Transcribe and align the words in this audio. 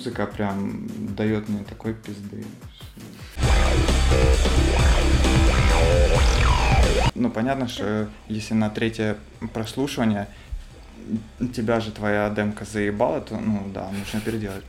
музыка 0.00 0.26
прям 0.26 0.86
дает 1.14 1.46
мне 1.50 1.62
такой 1.62 1.92
пизды. 1.92 2.42
Ну, 7.14 7.30
понятно, 7.30 7.68
что 7.68 8.08
если 8.26 8.54
на 8.54 8.70
третье 8.70 9.18
прослушивание 9.52 10.26
тебя 11.54 11.80
же 11.80 11.90
твоя 11.90 12.30
демка 12.30 12.64
заебала, 12.64 13.20
то, 13.20 13.36
ну, 13.36 13.70
да, 13.74 13.90
нужно 13.90 14.20
переделать. 14.22 14.64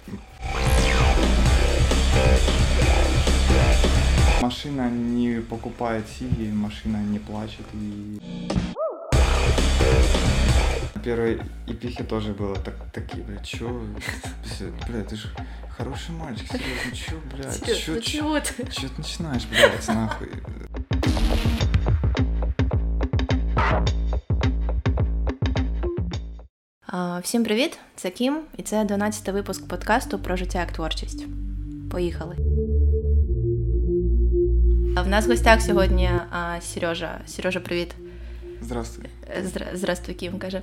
Машина 4.41 4.89
не 4.89 5.39
покупает 5.39 6.05
сиги, 6.09 6.51
машина 6.51 6.97
не 6.97 7.19
плачет 7.19 7.65
и... 7.73 8.19
На 10.94 11.00
первой 11.02 11.40
эпихе 11.66 12.04
тоже 12.04 12.32
было 12.32 12.56
так, 12.56 12.74
такие, 12.92 13.22
блядь, 13.24 13.46
чё? 13.46 13.80
Блядь, 14.88 15.08
ты 15.08 15.16
же 15.16 15.28
хороший 15.76 16.14
мальчик, 16.14 16.46
серьезно, 16.52 16.92
чё, 16.94 17.16
блядь, 17.32 17.66
чё, 17.66 17.74
чё, 17.74 18.00
чего 18.00 18.40
ты? 18.40 18.64
чё 18.70 18.88
ты 18.88 18.98
начинаешь, 18.98 19.46
блядь, 19.46 19.88
нахуй? 19.88 20.28
А, 26.86 27.18
Всім 27.18 27.44
привіт! 27.44 27.78
Це 27.96 28.10
Кім, 28.10 28.40
і 28.56 28.62
це 28.62 28.84
12-й 28.84 29.32
випуск 29.32 29.68
подкасту 29.68 30.18
про 30.18 30.36
життя 30.36 30.60
як 30.60 30.72
творчість. 30.72 31.26
Поїхали. 31.90 32.36
А 34.96 35.02
В 35.02 35.08
нас 35.08 35.26
в 35.26 35.30
гостях 35.30 35.62
сьогодні 35.62 36.10
а, 36.30 36.60
Сережа. 36.60 37.20
Сережа, 37.26 37.60
привіт. 37.60 37.94
Здравствуй. 38.60 39.06
Здра- 39.42 39.76
Здравствуй, 39.76 40.14
Кім 40.14 40.38
каже. 40.38 40.62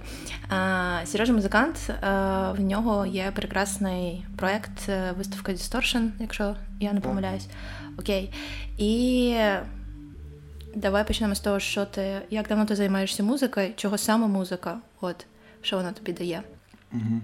А, 0.50 1.02
Сережа 1.06 1.34
музикант. 1.34 1.90
а, 2.02 2.52
В 2.52 2.60
нього 2.60 3.06
є 3.06 3.32
прекрасний 3.36 4.26
проект 4.38 4.90
е, 4.90 5.12
виставка 5.18 5.52
Distortion, 5.52 6.10
якщо 6.20 6.56
я 6.80 6.94
не 6.94 7.00
Так. 7.00 7.10
помиляюсь. 7.10 7.48
Окей. 8.00 8.34
І 8.78 9.36
давай 10.76 11.08
почнемо 11.08 11.36
з 11.36 11.40
того, 11.40 11.60
що 11.60 11.86
ти 11.86 12.22
як 12.30 12.48
давно 12.48 12.66
ти 12.66 12.76
займаєшся 12.76 13.24
музикою, 13.24 13.74
чого 13.76 13.98
саме 13.98 14.28
музика? 14.28 14.78
От 15.02 15.26
що 15.62 15.78
вона 15.78 15.92
тобі 15.92 16.14
дає? 16.14 16.44
Мгм. 16.92 17.22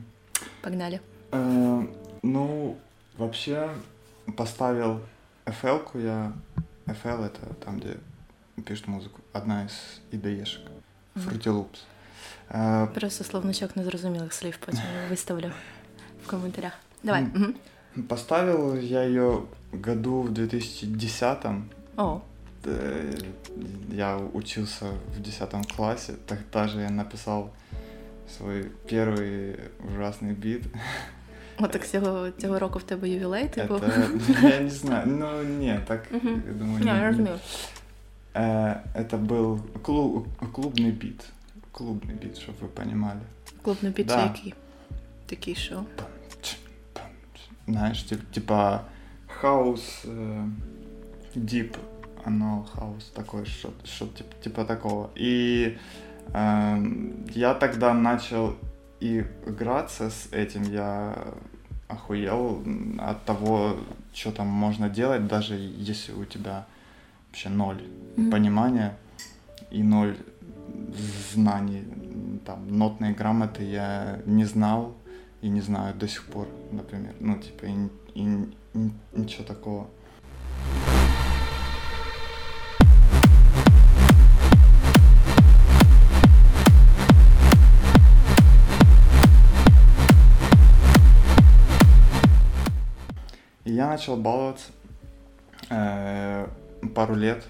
Погнали. 0.61 0.99
Э, 1.31 1.85
Ну, 2.23 2.75
вообще, 3.17 3.69
поставил 4.35 4.99
FL-ку 5.45 5.99
я. 5.99 6.31
FL 6.87 7.19
это 7.23 7.53
там, 7.65 7.77
где 7.79 7.93
пишут 8.63 8.87
музыку. 8.87 9.19
Одна 9.33 9.63
из 9.65 10.01
IDE-шек. 10.13 10.59
Мгм. 11.15 11.29
Fruity 11.29 11.47
Loops. 11.53 11.79
Э, 12.51 12.87
Просто 12.87 13.23
словничок 13.23 13.75
незрозумілих 13.75 14.33
слів 14.33 14.57
потім 14.65 14.81
виставлю 15.09 15.51
в 16.25 16.27
коментарях. 16.29 16.73
Давай. 17.03 17.21
Мгм. 17.21 17.41
Мгм. 17.41 18.03
Поставил 18.03 18.77
я 18.77 18.99
ее 19.03 19.37
году 19.85 20.21
в 20.21 20.29
2010 20.29 21.63
О, 21.97 22.19
Э, 22.65 23.23
Я 23.93 24.17
учился 24.33 24.85
в 25.17 25.21
10 25.21 25.65
классе, 25.75 26.13
тогда 26.25 26.67
же 26.67 26.81
я 26.81 26.89
написал 26.89 27.49
свой 28.37 28.65
первый 28.91 29.55
ужасный 29.87 30.33
бит. 30.35 30.63
от 31.57 31.71
так 31.71 31.87
цього, 31.87 32.31
цього 32.31 32.59
року 32.59 32.79
в 32.79 32.83
тебе 32.83 33.09
ювілей, 33.09 33.47
типу. 33.47 33.73
Это, 33.73 34.49
я 34.49 34.59
не 34.59 34.69
знаю, 34.69 35.07
ну 35.07 35.43
нет, 35.43 35.85
так, 35.85 36.11
Мгм. 36.11 36.43
я 36.47 36.53
думаю, 36.53 36.79
Ні, 36.79 36.85
не- 36.85 36.91
я 36.91 37.01
не- 37.01 37.07
розумію. 37.07 37.39
Э, 38.34 38.80
Это 38.94 39.16
был 39.16 39.60
клу- 39.82 40.26
клубный 40.52 40.90
бит. 40.90 41.24
Клубный 41.72 42.14
бит, 42.14 42.38
чтобы 42.38 42.58
вы 42.62 42.68
понимали. 42.68 43.20
Клубний 43.62 43.92
біт 43.92 44.06
Да. 44.06 44.22
який? 44.22 44.54
Такий 45.26 45.54
що? 45.54 45.74
Пам-ч, 45.74 46.56
пам-ч. 46.92 47.40
Знаешь, 47.68 48.04
тип- 48.04 48.30
типа 48.32 48.80
хаус, 49.26 50.04
э, 50.04 50.50
deep, 51.34 51.76
оно 52.24 52.66
хаус 52.74 53.04
такой, 53.10 53.46
что, 53.46 53.68
что 53.84 54.06
типа, 54.06 54.34
типа 54.44 54.64
такого. 54.64 55.08
И 55.16 55.76
эм, 56.32 57.12
я 57.34 57.54
тогда 57.54 57.94
начал 57.94 58.54
и 59.02 59.24
играться 59.46 60.10
с 60.10 60.28
этим, 60.32 60.62
я 60.72 61.14
охуел 61.88 62.62
от 62.98 63.24
того, 63.24 63.76
что 64.14 64.30
там 64.32 64.46
можно 64.46 64.88
делать, 64.88 65.26
даже 65.26 65.54
если 65.90 66.12
у 66.14 66.24
тебя 66.24 66.64
вообще 67.34 67.48
ноль 67.48 67.82
Мгм. 68.16 68.30
понимания 68.30 68.96
и 69.72 69.82
ноль 69.82 70.16
знаний, 71.34 71.82
там, 72.46 72.68
нотные 72.78 73.12
грамоты 73.12 73.64
я 73.64 74.20
не 74.24 74.44
знал 74.44 74.94
и 75.42 75.48
не 75.48 75.60
знаю 75.60 75.96
до 75.96 76.06
сих 76.06 76.24
пор, 76.26 76.46
например. 76.70 77.12
Ну, 77.18 77.36
типа, 77.38 77.64
и, 77.66 77.72
и- 78.14 78.54
и 78.74 78.90
ничего 79.16 79.42
такого. 79.44 79.88
И 93.64 93.72
я 93.72 93.88
начал 93.88 94.16
баловаться 94.16 94.70
э, 95.70 96.46
пару 96.88 97.14
лет. 97.14 97.44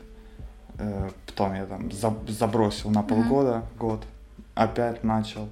Э, 0.79 1.11
потом 1.27 1.55
я 1.55 1.67
там 1.67 1.91
за- 1.91 2.17
забросил 2.29 2.91
на 2.91 3.03
полгода, 3.03 3.65
год. 3.79 4.05
Опять 4.55 5.05
начал. 5.05 5.49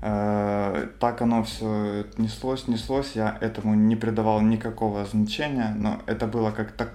Э, 0.00 0.88
так 0.98 1.22
оно 1.22 1.44
все 1.44 2.06
неслось, 2.18 2.68
неслось. 2.68 3.12
Я 3.14 3.38
этому 3.40 3.74
не 3.74 3.96
придавал 3.96 4.40
никакого 4.40 5.04
значения, 5.04 5.74
но 5.78 6.02
это 6.06 6.26
было 6.26 6.50
как, 6.50 6.72
так, 6.72 6.92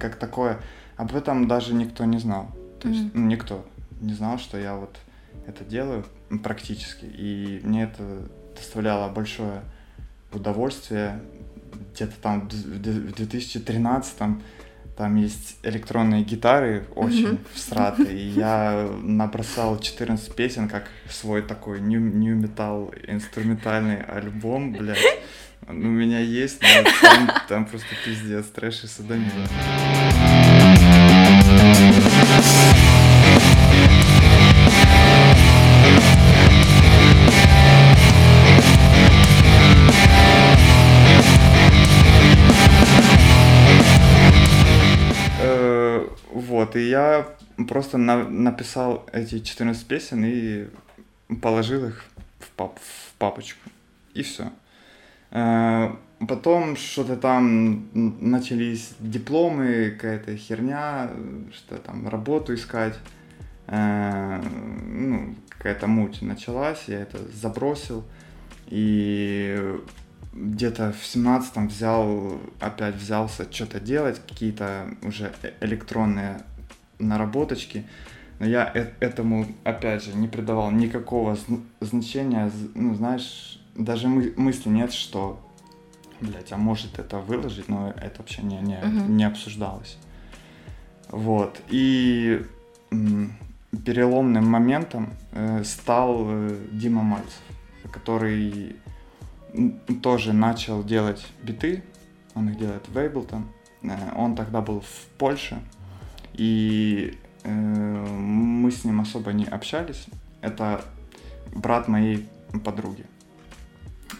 как 0.00 0.16
такое. 0.16 0.58
Об 0.96 1.14
этом 1.14 1.46
даже 1.48 1.74
никто 1.74 2.04
не 2.04 2.18
знал. 2.18 2.48
То 2.80 2.88
есть 2.88 3.14
ну, 3.14 3.26
никто 3.26 3.64
не 4.00 4.12
знал, 4.12 4.38
что 4.38 4.58
я 4.58 4.74
вот 4.74 4.98
это 5.46 5.64
делаю 5.64 6.04
практически. 6.42 7.04
И 7.04 7.60
мне 7.62 7.84
это 7.84 8.02
доставляло 8.56 9.08
большое 9.08 9.62
удовольствие. 10.32 11.20
Где-то 11.94 12.14
там 12.20 12.48
в 12.48 12.52
2013 12.52 14.18
там 14.96 15.16
есть 15.16 15.56
электронные 15.62 16.22
гитары 16.22 16.84
очень 16.94 17.28
Мгм. 17.28 17.38
всратые. 17.54 18.12
И 18.18 18.28
я 18.28 18.88
набросал 19.02 19.78
14 19.78 20.34
песен, 20.34 20.68
как 20.68 20.88
свой 21.08 21.42
такой 21.42 21.80
new, 21.80 22.00
new 22.00 22.36
metal 22.38 22.92
инструментальный 23.08 24.00
альбом, 24.02 24.72
блядь. 24.72 24.98
У 25.68 25.72
меня 25.72 26.18
есть, 26.18 26.60
но 26.60 26.90
там, 27.00 27.30
там 27.48 27.64
просто 27.66 27.86
пиздец, 28.04 28.46
трэш 28.46 28.84
и 28.84 28.86
садомия. 28.88 29.30
Вот, 46.62 46.76
и 46.76 46.88
я 46.88 47.26
просто 47.68 47.98
на- 47.98 48.28
написал 48.28 49.04
эти 49.12 49.40
14 49.40 49.84
песен 49.88 50.24
и 50.24 50.68
положил 51.40 51.86
их 51.88 52.04
в, 52.38 52.50
пап- 52.50 52.78
в 52.78 53.12
папочку. 53.18 53.68
И 54.14 54.22
все. 54.22 54.52
Потом 56.28 56.76
что-то 56.76 57.16
там 57.16 57.88
начались 58.20 58.92
дипломы, 59.00 59.90
какая-то 59.90 60.36
херня, 60.36 61.10
что 61.52 61.78
там 61.78 62.06
работу 62.08 62.54
искать. 62.54 62.96
Э, 63.66 64.40
Ну, 64.86 65.34
какая-то 65.48 65.88
муть 65.88 66.22
началась, 66.22 66.84
я 66.86 67.00
это 67.00 67.18
забросил. 67.32 68.04
И 68.68 69.58
где-то 70.32 70.92
в 70.92 71.04
семнадцатом 71.04 71.68
взял, 71.68 72.40
опять 72.60 72.94
взялся 72.94 73.50
что-то 73.50 73.80
делать, 73.80 74.20
какие-то 74.28 74.86
уже 75.02 75.32
э- 75.42 75.52
электронные 75.60 76.40
наработочки. 77.02 77.84
Но 78.38 78.46
я 78.46 78.70
э- 78.74 78.92
этому, 79.00 79.46
опять 79.64 80.04
же, 80.04 80.14
не 80.14 80.28
придавал 80.28 80.70
никакого 80.70 81.34
зн- 81.34 81.62
значения. 81.80 82.50
Ну, 82.74 82.94
знаешь, 82.94 83.60
даже 83.76 84.08
мы- 84.08 84.32
мысли 84.36 84.68
нет, 84.70 84.92
что, 84.92 85.38
блядь, 86.20 86.52
а 86.52 86.56
может 86.56 86.98
это 86.98 87.18
выложить, 87.18 87.68
но 87.68 87.90
это 87.90 88.18
вообще 88.18 88.42
не, 88.42 88.56
не, 88.60 88.78
Мгм. 88.78 89.16
не 89.16 89.24
обсуждалось. 89.24 89.96
Вот. 91.08 91.60
И 91.68 92.42
переломным 93.84 94.46
моментом 94.46 95.10
э, 95.32 95.64
стал 95.64 96.26
э, 96.28 96.56
Дима 96.72 97.02
Мальцев, 97.02 97.40
который 97.92 98.76
тоже 100.02 100.32
начал 100.32 100.82
делать 100.84 101.26
биты. 101.42 101.82
Он 102.34 102.48
их 102.48 102.58
делает 102.58 102.86
в 102.88 102.96
Ableton. 102.96 103.42
Он 104.16 104.34
тогда 104.36 104.60
был 104.60 104.80
в 104.80 105.06
Польше. 105.18 105.58
И 106.34 107.18
э, 107.44 107.50
мы 107.50 108.70
с 108.70 108.84
ним 108.84 109.00
особо 109.00 109.32
не 109.32 109.44
общались. 109.44 110.06
Это 110.40 110.84
брат 111.54 111.88
моей 111.88 112.28
подруги. 112.64 113.04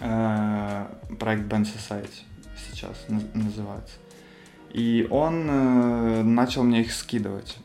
Э, 0.01 0.87
проект 1.19 1.45
Band 1.45 1.65
Society 1.65 2.25
сейчас 2.57 3.07
называется. 3.09 3.97
И 4.73 5.07
он 5.11 5.49
э, 5.49 6.23
начал 6.23 6.65
мне 6.65 6.81
их 6.81 6.93
скидывать. 6.93 7.59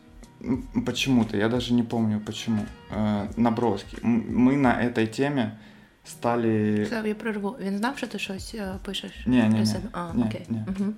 Почему-то, 0.85 1.38
я 1.38 1.50
даже 1.50 1.73
не 1.73 1.83
помню 1.83 2.19
почему. 2.19 2.65
Э, 2.91 3.27
наброски. 3.38 3.97
Мы 4.01 4.55
на 4.55 4.81
этой 4.81 5.07
теме 5.07 5.57
стали. 6.03 6.88
Я 7.05 7.15
прорву. 7.15 7.55
Він 7.59 7.77
знав, 7.77 7.97
що 7.97 8.07
ти 8.07 8.19
щось 8.19 8.55
пишеш? 8.85 9.11
Не, 9.25 9.50
не, 9.50 9.59
не. 9.59 9.81
А, 9.93 10.11
окей. 10.27 10.45
Угу. 10.50 10.93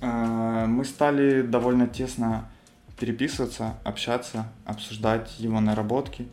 Мы 0.00 0.84
стали 0.84 1.42
довольно 1.42 1.86
тесно 1.86 2.48
переписываться, 3.00 3.74
общаться, 3.82 4.46
обсуждать 4.64 5.40
его 5.40 5.60
наработки. 5.60 6.28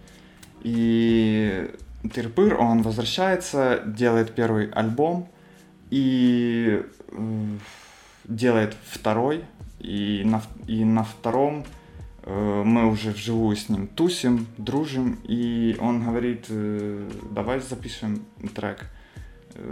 И 0.62 1.70
Тырпыр, 2.14 2.60
он 2.60 2.82
возвращается, 2.82 3.82
делает 3.86 4.36
первый 4.36 4.70
альбом 4.72 5.30
и 5.90 6.84
э, 7.12 7.58
делает 8.26 8.76
второй. 8.86 9.46
И 9.80 10.24
на, 10.26 10.42
и 10.68 10.84
на 10.84 11.04
втором 11.04 11.66
э, 12.24 12.64
мы 12.66 12.88
уже 12.88 13.12
вживую 13.12 13.56
с 13.56 13.70
ним 13.70 13.88
тусим, 13.88 14.48
дружим. 14.58 15.20
И 15.24 15.78
он 15.80 16.04
говорит, 16.04 16.46
э, 16.50 17.10
давай 17.32 17.60
запишем 17.62 18.26
трек. 18.54 18.86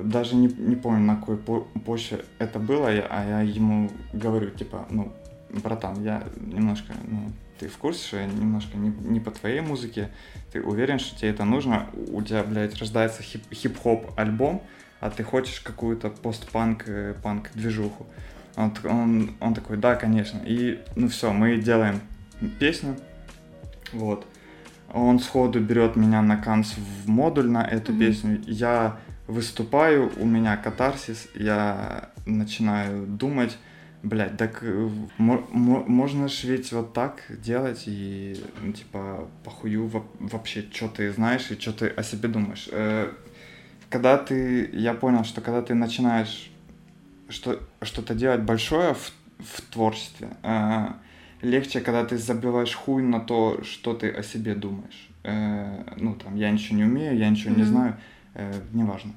Даже 0.04 0.36
не, 0.36 0.48
не 0.48 0.76
помню, 0.76 1.00
на 1.02 1.16
какой 1.16 1.38
почве 1.38 2.26
это 2.40 2.60
было, 2.60 2.90
а 2.90 3.26
я 3.26 3.42
ему 3.42 3.92
говорю, 4.14 4.50
типа, 4.50 4.88
ну, 4.90 5.14
братан, 5.50 6.04
я 6.04 6.24
немножко, 6.38 6.94
ну, 7.08 7.32
ты 7.60 7.68
в 7.68 7.78
курсе, 7.78 8.08
что 8.08 8.18
я 8.18 8.26
немножко 8.26 8.78
не, 8.78 8.90
не 8.90 9.20
по 9.20 9.32
твоей 9.32 9.62
музыке, 9.62 10.10
ты 10.52 10.62
уверен, 10.62 11.00
что 11.00 11.18
тебе 11.18 11.30
это 11.30 11.46
нужно, 11.46 11.88
у 12.12 12.22
тебя, 12.22 12.44
блядь, 12.44 12.78
рождается 12.80 13.22
хип- 13.22 13.54
хип-хоп 13.54 14.12
альбом, 14.18 14.64
а 15.00 15.10
ты 15.10 15.24
хочешь 15.24 15.60
какую-то 15.62 16.10
постпанк, 16.10 16.84
э, 16.88 17.14
панк 17.22 17.52
движуху. 17.54 18.08
Он, 18.56 18.74
он, 18.86 19.36
он 19.40 19.54
такой, 19.54 19.78
да, 19.78 19.96
конечно. 19.96 20.42
И, 20.46 20.82
ну 20.96 21.10
все, 21.10 21.32
мы 21.32 21.58
делаем 21.58 22.02
песню, 22.60 22.96
вот. 23.94 24.26
Он 24.94 25.20
сходу 25.20 25.60
берет 25.60 25.96
меня 25.96 26.22
на 26.22 26.38
канц 26.38 26.74
в 26.78 27.10
модуль 27.10 27.50
на 27.50 27.66
эту 27.66 27.92
mm-hmm. 27.92 28.00
песню. 28.00 28.42
Я 28.48 28.98
выступаю, 29.28 30.12
у 30.18 30.26
меня 30.26 30.58
катарсис, 30.58 31.28
я 31.36 32.10
начинаю 32.26 33.06
думать, 33.08 33.58
Блять, 34.06 34.38
так 34.38 34.60
э, 34.62 34.90
можно 35.18 36.28
ж 36.28 36.44
ведь 36.44 36.72
вот 36.74 36.94
так 36.94 37.24
делать 37.30 37.86
и, 37.88 38.40
ну, 38.62 38.72
типа, 38.72 39.28
похую 39.44 39.90
вообще, 40.20 40.64
что 40.72 40.88
ты 40.90 41.12
знаешь 41.12 41.50
и 41.50 41.60
что 41.60 41.74
ты 41.74 41.88
о 41.88 42.04
себе 42.04 42.30
думаешь. 42.30 42.70
Э, 42.72 43.12
когда 43.90 44.20
ты, 44.20 44.70
я 44.74 44.94
понял, 44.94 45.24
что 45.24 45.42
когда 45.42 45.64
ты 45.64 45.74
начинаешь 45.74 46.52
что, 47.30 47.60
что-то 47.82 48.14
делать 48.14 48.42
большое 48.42 48.94
в, 48.94 49.12
в 49.40 49.62
творчестве, 49.72 50.38
э, 50.44 50.86
легче, 51.42 51.82
когда 51.82 52.06
ты 52.06 52.20
забиваешь 52.20 52.76
хуй 52.76 53.02
на 53.02 53.20
то, 53.20 53.64
что 53.64 53.96
ты 53.96 54.12
о 54.12 54.22
себе 54.22 54.54
думаешь. 54.54 55.10
Ну, 55.24 56.14
там, 56.14 56.36
я 56.36 56.52
ничего 56.52 56.78
не 56.78 56.84
умею, 56.84 57.18
я 57.18 57.28
ничего 57.28 57.56
mm-hmm. 57.56 57.58
не 57.58 57.64
знаю, 57.64 57.98
неважно. 58.74 59.14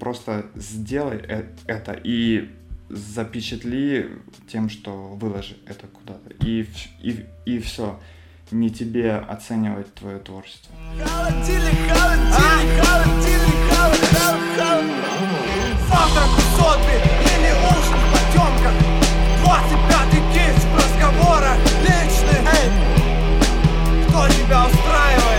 Просто 0.00 0.46
сделай 0.54 1.18
это 1.66 1.92
и 1.92 2.50
запечатли 2.88 4.18
тем, 4.48 4.68
что 4.68 5.08
выложи 5.14 5.56
это 5.66 5.86
куда-то. 5.86 6.30
И, 6.44 6.66
и, 7.00 7.26
и 7.44 7.58
все. 7.58 8.00
Не 8.50 8.70
тебе 8.70 9.14
оценивать 9.16 9.92
твое 9.94 10.18
творчество. 10.18 10.74
Завтра 15.88 16.24
сотни 16.56 16.96
или 17.22 17.52
уши 17.70 17.96
в 17.96 18.06
потемках 18.12 18.74
25-й 19.42 20.20
кейс 20.34 20.64
в 20.64 20.76
разговорах 20.76 21.58
личных 21.82 22.42
Эй, 22.54 22.68
кто 24.08 24.28
тебя 24.28 24.66
устраивает? 24.66 25.33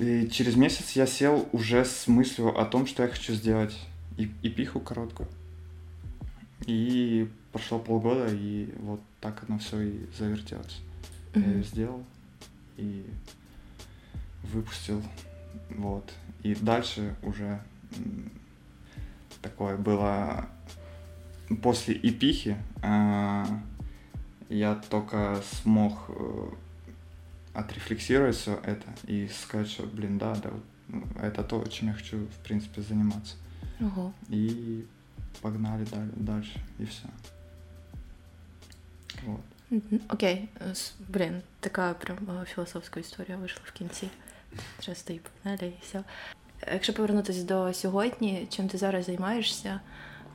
И 0.00 0.30
через 0.30 0.56
месяц 0.56 0.92
я 0.92 1.06
сел 1.06 1.46
уже 1.52 1.84
с 1.84 2.06
мыслью 2.06 2.58
о 2.58 2.64
том, 2.64 2.86
что 2.86 3.02
я 3.02 3.08
хочу 3.10 3.34
сделать 3.34 3.78
и, 4.16 4.30
и 4.40 4.48
пиху 4.48 4.80
короткую. 4.80 5.28
И 6.64 7.28
прошло 7.52 7.78
полгода, 7.78 8.26
и 8.30 8.72
вот 8.78 9.02
так 9.20 9.44
оно 9.46 9.58
все 9.58 9.78
и 9.82 10.06
завертелось. 10.16 10.80
Mm-hmm. 11.34 11.46
Я 11.46 11.52
ее 11.52 11.62
сделал 11.64 12.04
и 12.78 13.04
выпустил. 14.42 15.02
Вот. 15.68 16.10
И 16.42 16.54
дальше 16.54 17.14
уже 17.22 17.60
такое 19.42 19.76
было 19.76 20.48
после 21.62 21.94
эпихи 21.94 22.56
э, 22.82 23.44
я 24.48 24.74
только 24.88 25.42
смог 25.42 26.10
э, 27.53 27.59
отрефлексировать 27.59 28.35
все 28.35 28.59
это 28.63 28.87
и 29.07 29.27
сказать, 29.27 29.69
что, 29.69 29.83
блин, 29.83 30.17
да, 30.17 30.35
да, 30.35 30.51
ну, 30.87 31.07
это 31.21 31.43
то, 31.43 31.65
чем 31.67 31.89
я 31.89 31.93
хочу, 31.93 32.17
в 32.17 32.43
принципе, 32.43 32.81
заниматься. 32.81 33.35
Ого. 33.79 34.13
И 34.29 34.85
погнали 35.41 35.85
дальше, 36.15 36.59
и 36.79 36.85
все. 36.85 37.07
Вот. 39.25 39.41
Окей, 40.09 40.49
okay. 40.59 40.93
блін, 41.09 41.41
така 41.59 41.93
прям 41.93 42.17
філософська 42.45 42.99
історія 42.99 43.37
вийшла 43.37 43.61
в 43.65 43.71
кінці. 43.71 44.07
Часто 44.79 45.13
і 45.13 45.19
погнали, 45.19 45.67
і 45.67 45.81
все. 45.81 46.03
Якщо 46.73 46.93
повернутися 46.93 47.43
до 47.43 47.73
сьогодні, 47.73 48.47
чим 48.49 48.67
ти 48.67 48.77
зараз 48.77 49.05
займаєшся? 49.05 49.79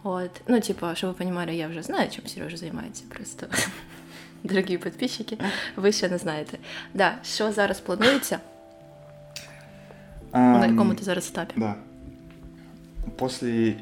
От, 0.02 0.40
ну, 0.48 0.60
типа, 0.60 0.94
щоб 0.94 1.16
ви 1.18 1.24
розуміли, 1.24 1.54
я 1.54 1.68
вже 1.68 1.82
знаю, 1.82 2.10
чим 2.10 2.26
Сережа 2.26 2.56
займається 2.56 3.04
просто. 3.08 3.46
дорогі 4.44 4.78
підписчики, 4.78 5.38
ви 5.76 5.92
ще 5.92 6.08
не 6.08 6.18
знаєте. 6.18 6.58
Да, 6.93 7.15
Що 7.23 7.51
зараз 7.51 7.79
планується? 7.79 8.39
Um, 10.31 10.59
На 10.59 10.65
якому 10.65 10.93
ти 10.93 11.03
зараз 11.03 11.29
етапі? 11.29 11.53
Да. 11.57 11.75
После 13.17 13.75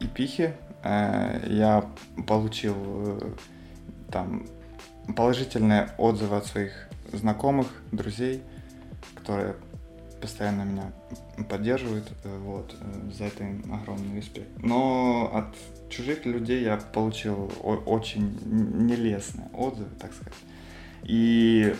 эпихи 0.00 0.54
э, 0.82 1.52
я 1.52 1.82
получил 2.26 2.74
э, 2.74 3.32
там 4.10 4.46
положительные 5.16 5.90
отзывы 5.98 6.36
от 6.36 6.46
своих 6.46 6.88
знакомых, 7.12 7.66
друзей, 7.92 8.42
которые 9.14 9.54
постоянно 10.20 10.62
меня 10.62 10.92
поддерживают. 11.48 12.10
Э, 12.24 12.38
вот, 12.38 12.74
э, 12.80 13.10
за 13.12 13.24
это 13.24 13.44
им 13.44 13.72
огромный 13.72 14.16
респект. 14.16 14.48
Но 14.62 15.30
от 15.32 15.90
чужих 15.90 16.26
людей 16.26 16.62
я 16.64 16.76
получил 16.76 17.50
очень 17.62 18.38
нелестные 18.44 19.48
отзывы, 19.52 19.90
так 20.00 20.12
сказать. 20.12 20.34
И 21.04 21.74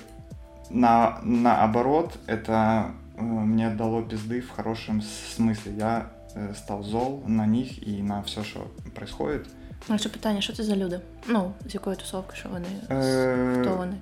на, 0.70 1.20
наоборот, 1.22 2.18
это 2.26 2.92
э, 3.16 3.22
мне 3.22 3.70
дало 3.70 4.02
пизды 4.02 4.40
в 4.40 4.50
хорошем 4.50 5.02
смысле. 5.02 5.72
Я 5.76 6.10
э, 6.34 6.54
стал 6.54 6.82
зол 6.82 7.22
на 7.26 7.46
них 7.46 7.88
і 7.88 8.02
на 8.02 8.20
все, 8.20 8.44
що 8.44 8.60
происходит. 8.94 9.46
А 9.88 9.98
що 9.98 10.10
питання, 10.10 10.40
що 10.40 10.52
це 10.52 10.62
за 10.62 10.76
люди? 10.76 11.00
Ну, 11.28 11.52
з 11.66 11.74
якої 11.74 11.96
тусовки, 11.96 12.36
що 12.36 12.48
вони? 12.48 12.66
Э, 12.88 13.62
Хто 13.62 13.76
вони? 13.76 13.96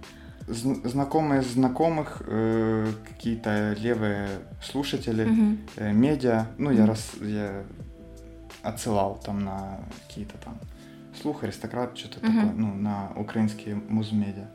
Знакомые 0.84 1.42
знакомых, 1.42 2.22
э, 2.28 2.92
какие-то 3.08 3.50
левые 3.50 4.28
слушатели, 4.62 5.24
угу. 5.24 5.56
медиа. 5.92 6.46
Ну, 6.58 6.70
я 6.70 6.86
раз 6.86 7.14
я 7.20 7.64
отсылал 8.62 9.20
там 9.24 9.44
на 9.44 9.78
какие-то 10.06 10.34
там 10.44 10.54
слух, 11.20 11.44
аристократ, 11.44 11.98
что-то 11.98 12.20
такое, 12.20 12.52
ну, 12.56 12.74
на 12.74 13.12
украинские 13.16 13.74
музмедиа. 13.88 14.46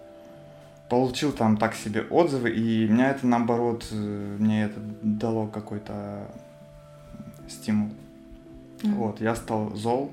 Получил 0.92 1.32
там 1.32 1.56
так 1.56 1.74
себе 1.74 2.02
отзывы, 2.02 2.50
и 2.50 2.86
меня 2.86 3.12
это 3.12 3.26
наоборот, 3.26 3.88
э, 3.92 4.36
мне 4.40 4.64
это 4.64 4.78
дало 5.02 5.48
какой-то 5.48 6.30
стимул. 7.48 7.92
Uh-huh. 8.82 8.96
Вот, 8.96 9.22
я 9.22 9.34
стал 9.36 9.74
зол 9.74 10.12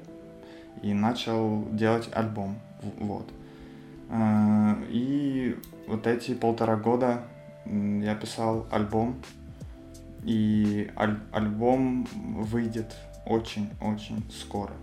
и 0.80 0.94
начал 0.94 1.66
делать 1.72 2.08
альбом. 2.12 2.54
Вот. 3.00 3.28
Э, 4.08 4.76
и 4.88 5.58
вот 5.88 6.06
эти 6.06 6.32
полтора 6.34 6.76
года 6.76 7.22
я 7.66 8.14
писал 8.14 8.64
альбом, 8.70 9.16
и 10.22 10.92
аль- 10.96 11.18
альбом 11.32 12.06
выйдет 12.14 12.94
очень-очень 13.26 14.24
скоро. 14.30 14.74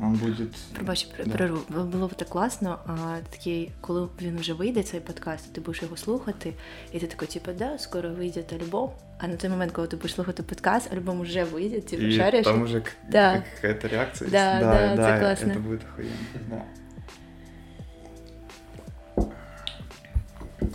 Он 0.00 0.12
буде... 0.14 0.46
Пробач, 0.74 1.04
перерву. 1.04 1.58
Да. 1.68 1.82
Було 1.82 2.08
б 2.08 2.14
так 2.14 2.28
класно, 2.28 2.78
а 2.86 3.16
такий, 3.30 3.72
коли 3.80 4.08
він 4.22 4.36
вже 4.38 4.52
вийде, 4.52 4.82
цей 4.82 5.00
подкаст, 5.00 5.52
ти 5.52 5.60
будеш 5.60 5.82
його 5.82 5.96
слухати, 5.96 6.54
і 6.92 6.98
ти 6.98 7.06
такий, 7.06 7.28
типу, 7.28 7.58
да, 7.58 7.78
скоро 7.78 8.10
вийде 8.10 8.44
альбом. 8.52 8.90
А 9.18 9.28
на 9.28 9.36
той 9.36 9.50
момент, 9.50 9.72
коли 9.72 9.88
ти 9.88 9.96
будеш 9.96 10.14
слухати 10.14 10.42
подкаст, 10.42 10.92
альбом 10.92 11.20
вже 11.20 11.44
вийде, 11.44 11.80
ти 11.80 11.96
і 11.96 12.12
шариш. 12.12 12.44
там 12.44 12.62
уже 12.62 12.82
да. 13.10 13.42
какая-то 13.54 13.88
реакция. 13.88 14.30
Да, 14.30 14.60
да, 14.60 14.72
да, 14.72 14.96
да, 14.96 15.04
це 15.04 15.20
класно. 15.20 15.52
Это 15.52 15.60
будет 15.60 15.80
охуенно, 15.84 16.12
да. 16.50 16.62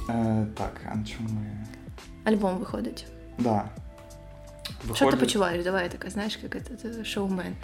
Э, 0.09 0.45
так, 0.55 0.81
а 0.91 0.95
на 0.95 1.05
чем 1.05 1.23
мы... 1.23 1.67
альбом 2.25 2.59
виходить. 2.59 3.05
Да. 3.37 3.69
Что 4.93 5.11
ты 5.11 5.17
почуваешь? 5.17 5.63
Давай 5.63 5.89
такая, 5.89 6.11
знаешь, 6.11 6.37
как 6.37 6.55
это, 6.55 6.73
это 6.73 7.05
шоумен. 7.05 7.55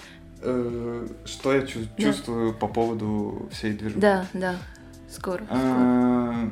Э, 0.44 1.06
что 1.24 1.52
я 1.54 1.62
чу- 1.62 1.80
Да. 1.96 2.02
чувствую 2.04 2.52
по 2.54 2.68
поводу 2.68 3.48
всей 3.52 3.72
движухи? 3.72 4.00
Да, 4.00 4.26
да. 4.34 4.56
Скоро. 5.08 5.44
скоро. 5.44 5.58
Э, 5.60 6.48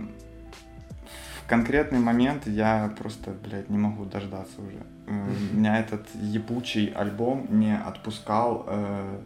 В 1.45 1.49
конкретный 1.49 1.99
момент 1.99 2.47
я 2.47 2.91
просто, 2.99 3.33
блядь, 3.45 3.69
не 3.69 3.77
могу 3.77 4.05
дождаться 4.07 4.61
уже. 4.63 4.79
Э, 5.07 5.31
Меня 5.53 5.79
этот 5.81 6.07
ебучий 6.15 6.87
альбом 6.87 7.47
не 7.51 7.77
отпускал 7.77 8.65
э, 8.69 9.21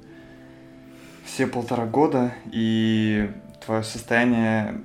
все 1.25 1.47
полтора 1.47 1.87
года, 1.87 2.33
и 2.53 3.31
твое 3.65 3.83
состояние 3.85 4.81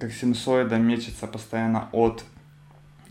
как 0.00 0.12
синусоида 0.12 0.76
мечется 0.76 1.26
постоянно 1.26 1.88
от 1.92 2.24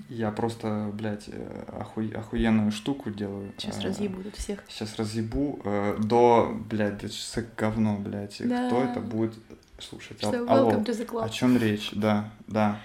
я 0.09 0.31
просто, 0.31 0.91
блядь, 0.95 1.29
э, 1.29 1.81
охуй- 1.81 2.13
охуенную 2.19 2.71
штуку 2.73 3.11
делаю. 3.11 3.53
Сейчас 3.59 3.79
Э, 3.79 3.85
разъебу 3.89 4.23
тут 4.23 4.37
всех. 4.37 4.59
Сейчас 4.69 4.97
разъебу 4.99 5.61
э, 5.65 5.99
до, 5.99 6.53
блядь, 6.71 6.99
да 6.99 7.09
что 7.09 7.41
за 7.41 7.47
говно, 7.59 7.97
блядь. 7.99 8.41
и 8.41 8.45
Да. 8.45 8.67
Кто 8.67 8.83
это 8.83 9.01
будет 9.01 9.33
слушать? 9.79 10.19
Что, 10.19 10.29
Ал- 10.29 10.49
алло, 10.49 10.71
welcome 10.71 10.85
to 10.85 10.93
the 10.93 11.07
club. 11.11 11.25
о 11.25 11.29
чем 11.29 11.59
речь? 11.59 11.93
Да, 11.95 12.31
да. 12.49 12.77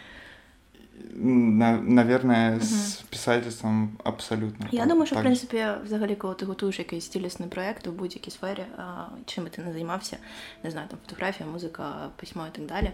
На- 1.16 1.78
наверное, 1.82 2.52
Мгм. 2.52 2.62
с 2.62 3.02
писательством 3.10 3.98
абсолютно. 4.04 4.68
Я 4.72 4.80
так- 4.80 4.90
думаю, 4.90 5.06
що 5.06 5.16
в 5.16 5.18
так 5.18 5.24
же. 5.24 5.28
принципі, 5.48 5.66
взагалі, 5.86 6.16
коли 6.16 6.36
ти 6.36 6.46
готуєш 6.46 6.80
якийсь 6.80 7.08
цілісний 7.08 7.50
проєкт 7.50 7.88
у 7.88 7.92
будь-якій 7.92 8.32
сфері, 8.32 8.64
а, 8.78 9.06
чим 9.26 9.44
би 9.44 9.50
ти 9.50 9.62
не 9.62 9.74
займався, 9.74 10.18
не 10.64 10.72
знаю, 10.72 10.88
там 10.88 11.00
фотографія, 11.08 11.50
музика, 11.50 12.10
письмо 12.16 12.46
і 12.54 12.56
так 12.58 12.66
далі. 12.66 12.92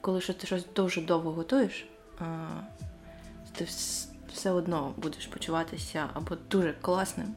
Коли 0.00 0.20
що 0.20 0.32
ти 0.34 0.46
щось 0.46 0.64
дуже 0.76 1.00
довго 1.00 1.32
готуєш, 1.32 1.86
а, 2.20 2.24
ти 3.57 3.63
вс- 3.63 4.07
все 4.33 4.51
одно 4.51 4.93
будеш 4.97 5.27
почуватися 5.27 6.09
або 6.13 6.37
дуже 6.51 6.73
класним, 6.81 7.27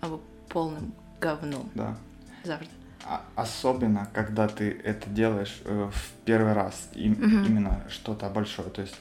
або 0.00 0.18
повним 0.48 0.92
говном 1.22 1.70
Да. 1.74 1.96
завжди. 2.44 2.70
А- 3.08 3.20
Особенно, 3.42 4.06
когда 4.12 4.46
ты 4.46 4.72
это 4.84 5.08
делаешь 5.08 5.62
э, 5.64 5.88
в 5.90 6.10
первый 6.30 6.52
раз, 6.54 6.88
и, 6.96 7.08
Мгм. 7.08 7.44
именно 7.46 7.80
что-то 7.88 8.28
большое. 8.28 8.68
То 8.70 8.82
есть 8.82 8.96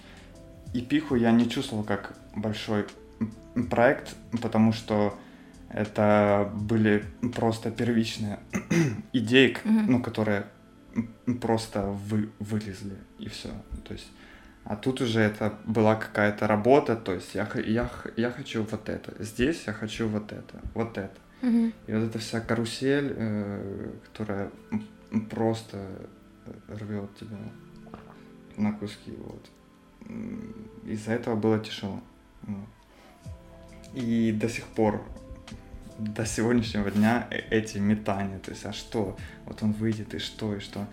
и 0.75 0.81
пиху 0.81 1.15
я 1.17 1.31
не 1.31 1.45
чувствовал 1.49 1.83
как 1.83 2.13
большой 2.35 2.85
проект, 3.69 4.15
потому 4.41 4.73
что 4.73 5.13
это 5.69 6.49
были 6.55 7.03
просто 7.35 7.71
первичные 7.71 8.39
идеи, 9.13 9.49
к- 9.53 9.65
Мгм. 9.65 9.85
ну, 9.91 10.01
которые 10.03 10.43
просто 11.41 11.81
вы, 12.09 12.29
вылезли, 12.39 12.95
и 13.19 13.27
все. 13.27 13.49
То 13.87 13.93
есть, 13.93 14.07
а 14.69 14.75
тут 14.75 15.01
уже 15.01 15.19
это 15.21 15.55
была 15.65 15.95
какая-то 15.95 16.45
работа, 16.45 16.95
то 16.95 17.11
есть 17.15 17.33
я, 17.33 17.49
я, 17.65 17.89
я 18.15 18.29
хочу 18.29 18.63
вот 18.63 18.87
это, 18.87 19.11
здесь 19.17 19.63
я 19.65 19.73
хочу 19.73 20.07
вот 20.07 20.31
это, 20.31 20.61
вот 20.75 20.95
это. 20.95 21.17
Угу. 21.41 21.71
И 21.87 21.93
вот 21.93 22.03
эта 22.03 22.19
вся 22.19 22.39
карусель, 22.39 23.15
э, 23.17 23.91
которая 24.05 24.51
просто 25.31 25.77
э, 26.45 26.75
рвет 26.75 27.09
тебя 27.19 27.37
на 28.57 28.71
куски, 28.73 29.11
вот. 29.17 29.49
Из-за 30.85 31.13
этого 31.13 31.35
было 31.35 31.57
тяжело. 31.57 31.99
И 33.95 34.31
до 34.39 34.49
сих 34.49 34.65
пор, 34.65 35.03
до 35.97 36.27
сегодняшнего 36.27 36.91
дня 36.91 37.27
э- 37.31 37.39
эти 37.49 37.79
метания, 37.79 38.37
то 38.37 38.51
есть, 38.51 38.67
а 38.67 38.73
что, 38.73 39.17
вот 39.45 39.63
он 39.63 39.71
выйдет, 39.71 40.13
и 40.13 40.19
что, 40.19 40.53
и 40.55 40.59
что. 40.59 40.85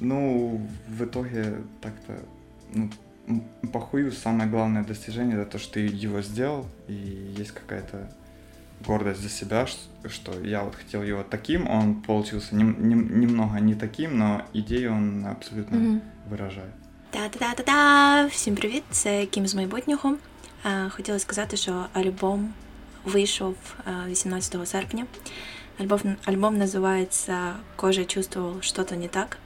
Ну, 0.00 0.68
в 0.88 1.04
итоге 1.06 1.62
так-то, 1.80 2.18
ну, 2.74 2.90
м, 3.27 3.41
похую, 3.73 4.11
самое 4.11 4.49
главное 4.49 4.83
достижение 4.83 5.37
это 5.37 5.45
то, 5.51 5.59
что 5.59 5.73
ты 5.79 6.05
его 6.05 6.21
сделал, 6.21 6.65
и 6.87 7.33
есть 7.41 7.51
какая-то 7.51 7.97
гордость 8.87 9.21
за 9.21 9.29
себя, 9.29 9.67
ш- 9.67 9.77
что 10.09 10.31
я 10.43 10.63
вот 10.63 10.75
хотел 10.75 11.03
его 11.03 11.23
таким, 11.29 11.67
он 11.69 11.95
получился 11.95 12.55
нем- 12.55 12.75
нем- 12.79 13.19
немного 13.19 13.59
не 13.59 13.75
таким, 13.75 14.17
но 14.17 14.41
идею 14.53 14.91
он 14.93 15.25
абсолютно 15.25 15.77
Угу. 15.77 15.99
выражает. 16.31 16.71
Та-та-та-та-та! 17.11 18.25
Всім 18.25 18.55
привіт! 18.55 18.83
Це 18.91 19.25
Кім 19.25 19.47
з 19.47 19.55
майбутнього. 19.55 20.15
Е, 20.65 20.89
Хотіла 20.89 21.19
сказати, 21.19 21.57
що 21.57 21.85
альбом 21.93 22.53
вийшов 23.05 23.55
е, 23.87 23.91
18 24.09 24.65
серпня. 24.67 25.05
Альбом, 25.79 25.99
альбом 26.25 26.57
називається 26.57 27.53
Кожа 27.75 28.05
чувствував 28.05 28.55
що-то 28.63 28.95
не 28.95 29.07
так. 29.07 29.37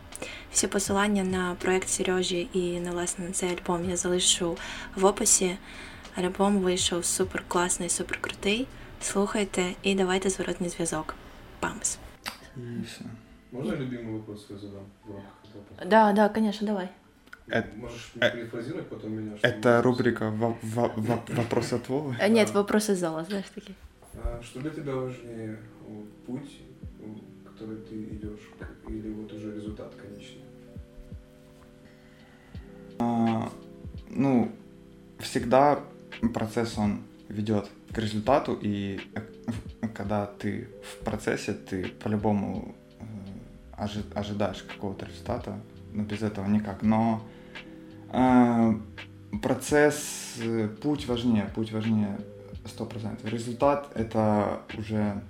Всі 0.51 0.67
посилання 0.67 1.23
на 1.23 1.55
проект 1.59 1.89
Сережі 1.89 2.47
і 2.53 2.79
на 2.79 2.91
власне 2.91 3.25
на 3.27 3.31
цей 3.31 3.49
альбом 3.49 3.89
я 3.89 3.97
залишу 3.97 4.57
в 4.95 5.05
описі. 5.05 5.57
Альбом 6.15 6.57
вийшов 6.59 7.05
супер 7.05 7.43
класний, 7.47 7.89
супер 7.89 8.21
крутий. 8.21 8.67
Слухайте 9.01 9.71
і 9.83 9.95
давайте 9.95 10.29
зворотний 10.29 10.69
зв'язок. 10.69 11.15
Памс! 11.59 11.97
И 12.57 12.59
все. 12.87 13.05
Можно 13.51 13.71
любимый 13.75 14.13
вопрос 14.13 14.45
я 14.49 14.57
задам 14.57 14.83
в 15.05 15.11
рамках 15.11 15.33
этого 15.43 15.63
подкаста? 15.63 15.85
Да, 15.89 16.11
да, 16.13 16.29
конечно, 16.29 16.67
давай. 16.67 16.89
Это- 17.47 17.75
Можешь 17.77 18.11
э, 18.21 18.31
перефразировать 18.31 18.89
потом 18.89 19.11
меня? 19.11 19.31
чтобы 19.37 19.47
Это 19.55 19.69
я- 19.69 19.81
рубрика 19.81 20.29
во- 20.29 20.57
во- 20.61 20.93
во- 20.95 21.23
«Вопрос 21.35 21.73
от 21.73 21.89
Вовы». 21.89 22.15
А, 22.19 22.27
Нет, 22.27 22.51
вопросы 22.53 22.91
из 22.93 22.99
зала, 22.99 23.23
знаешь, 23.23 23.45
такие. 23.55 23.75
А 24.23 24.41
Что 24.43 24.59
для 24.59 24.69
тебя 24.69 24.93
важнее? 24.95 25.57
вот, 25.87 26.25
Путь, 26.25 26.51
который 27.58 27.78
ты 27.78 27.94
идешь, 27.94 28.40
или 28.88 29.10
вот 29.12 29.32
уже 29.32 29.54
результат 29.54 29.92
конечный? 29.94 30.44
А, 32.98 33.50
ну, 34.10 34.52
всегда 35.18 35.80
процесс, 36.34 36.78
он 36.78 37.02
ведет 37.28 37.68
к 37.92 37.98
результату, 37.98 38.58
и 38.60 39.00
э, 39.14 39.20
когда 39.94 40.26
ты 40.26 40.68
в 40.82 41.04
процессе, 41.04 41.52
ты 41.52 41.88
по-любому 41.88 42.74
э, 43.00 43.04
ожи- 43.76 44.12
ожидаешь 44.14 44.62
какого-то 44.62 45.06
результата, 45.06 45.60
но 45.92 46.04
без 46.04 46.22
этого 46.22 46.46
никак. 46.46 46.82
Но 46.82 47.22
э, 48.12 48.74
процесс, 49.42 50.36
э, 50.40 50.68
путь 50.80 51.06
важнее, 51.06 51.50
путь 51.54 51.72
важнее 51.72 52.18
100%. 52.64 53.28
Результат— 53.28 53.90
это 53.94 54.60
уже 54.76 55.22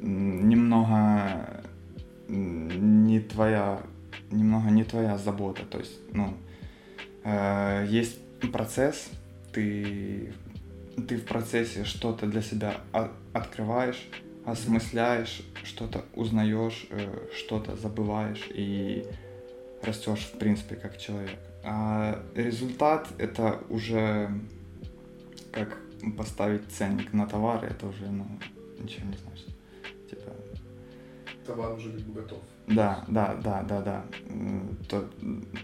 немного 0.00 1.62
не 2.28 3.20
твоя, 3.20 3.82
немного 4.30 4.70
не 4.70 4.84
твоя 4.84 5.18
забота. 5.18 5.64
То 5.64 5.78
есть, 5.78 5.98
ну, 6.12 6.34
э, 7.24 7.86
есть 7.88 8.18
процесс, 8.52 9.10
ты, 9.52 10.32
ты 11.08 11.16
в 11.16 11.24
процессе 11.24 11.84
что-то 11.84 12.26
для 12.26 12.42
себя 12.42 12.76
открываешь, 13.32 14.08
осмысляешь, 14.44 15.42
что-то 15.64 16.04
узнаешь, 16.14 16.86
э, 16.90 17.28
что-то 17.36 17.76
забываешь 17.76 18.48
и 18.54 19.04
растешь, 19.82 20.30
в 20.34 20.38
принципе, 20.38 20.76
как 20.76 20.98
человек. 20.98 21.38
А 21.64 22.22
результат 22.34 23.08
это 23.18 23.60
уже 23.68 24.30
как 25.52 25.78
поставить 26.16 26.70
ценник 26.70 27.12
на 27.12 27.26
товар, 27.26 27.64
это 27.64 27.86
уже, 27.86 28.06
ну, 28.06 28.26
ничего 28.78 29.06
не 29.06 29.16
значит 29.16 29.59
Типа, 30.09 30.31
Товар 31.45 31.73
уже 31.73 31.91
как 31.91 32.01
бы 32.01 32.21
готов. 32.21 32.39
да, 32.67 33.03
да, 33.07 33.35
да, 33.43 33.63
да, 33.63 33.81
да. 33.81 34.03
М, 34.29 34.77
То, 34.89 35.09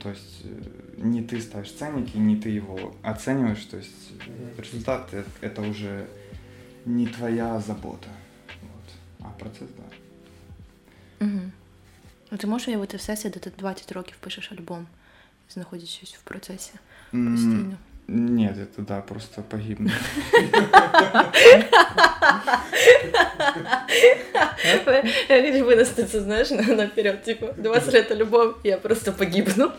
то 0.03 0.10
есть 0.10 0.46
э, 0.46 0.62
не 0.98 1.22
ты 1.24 1.41
ставишь 1.41 1.74
ценники, 1.74 2.18
не 2.18 2.36
ты 2.36 2.50
его 2.50 2.94
оцениваешь, 3.03 3.65
то 3.65 3.77
есть 3.77 4.12
э, 4.27 4.30
Мгм. 4.32 4.62
результат 4.62 5.13
э- 5.13 5.24
это 5.41 5.62
уже 5.70 6.06
не 6.86 7.08
твоя 7.08 7.60
забота. 7.60 8.08
Вот. 8.62 9.25
А 9.27 9.39
процесс, 9.39 9.70
да. 9.77 11.25
Угу. 11.25 11.41
Ну, 12.32 12.38
ти 12.38 12.48
можеш 12.48 12.68
уявити 12.68 12.98
всесвіт, 12.98 13.34
де 13.34 13.39
ти 13.39 13.51
20 13.58 13.91
років 13.91 14.15
пишеш 14.20 14.51
альбом, 14.51 14.88
знаходячись 15.50 16.13
в 16.15 16.22
процесі 16.24 16.72
М, 17.13 17.32
постійно. 17.32 17.77
Нет, 18.09 18.57
это 18.59 18.83
да, 18.83 19.01
просто 19.01 19.43
погибну. 19.43 19.91
Я 25.29 25.43
хочу 25.53 25.65
винести 25.65 26.05
це, 26.05 26.21
знаєш, 26.21 26.51
наперед, 26.51 27.23
типу, 27.23 27.47
20 27.59 27.95
лет 27.95 28.17
любов, 28.17 28.55
я 28.65 28.77
просто 28.77 29.13
погибну. 29.13 29.71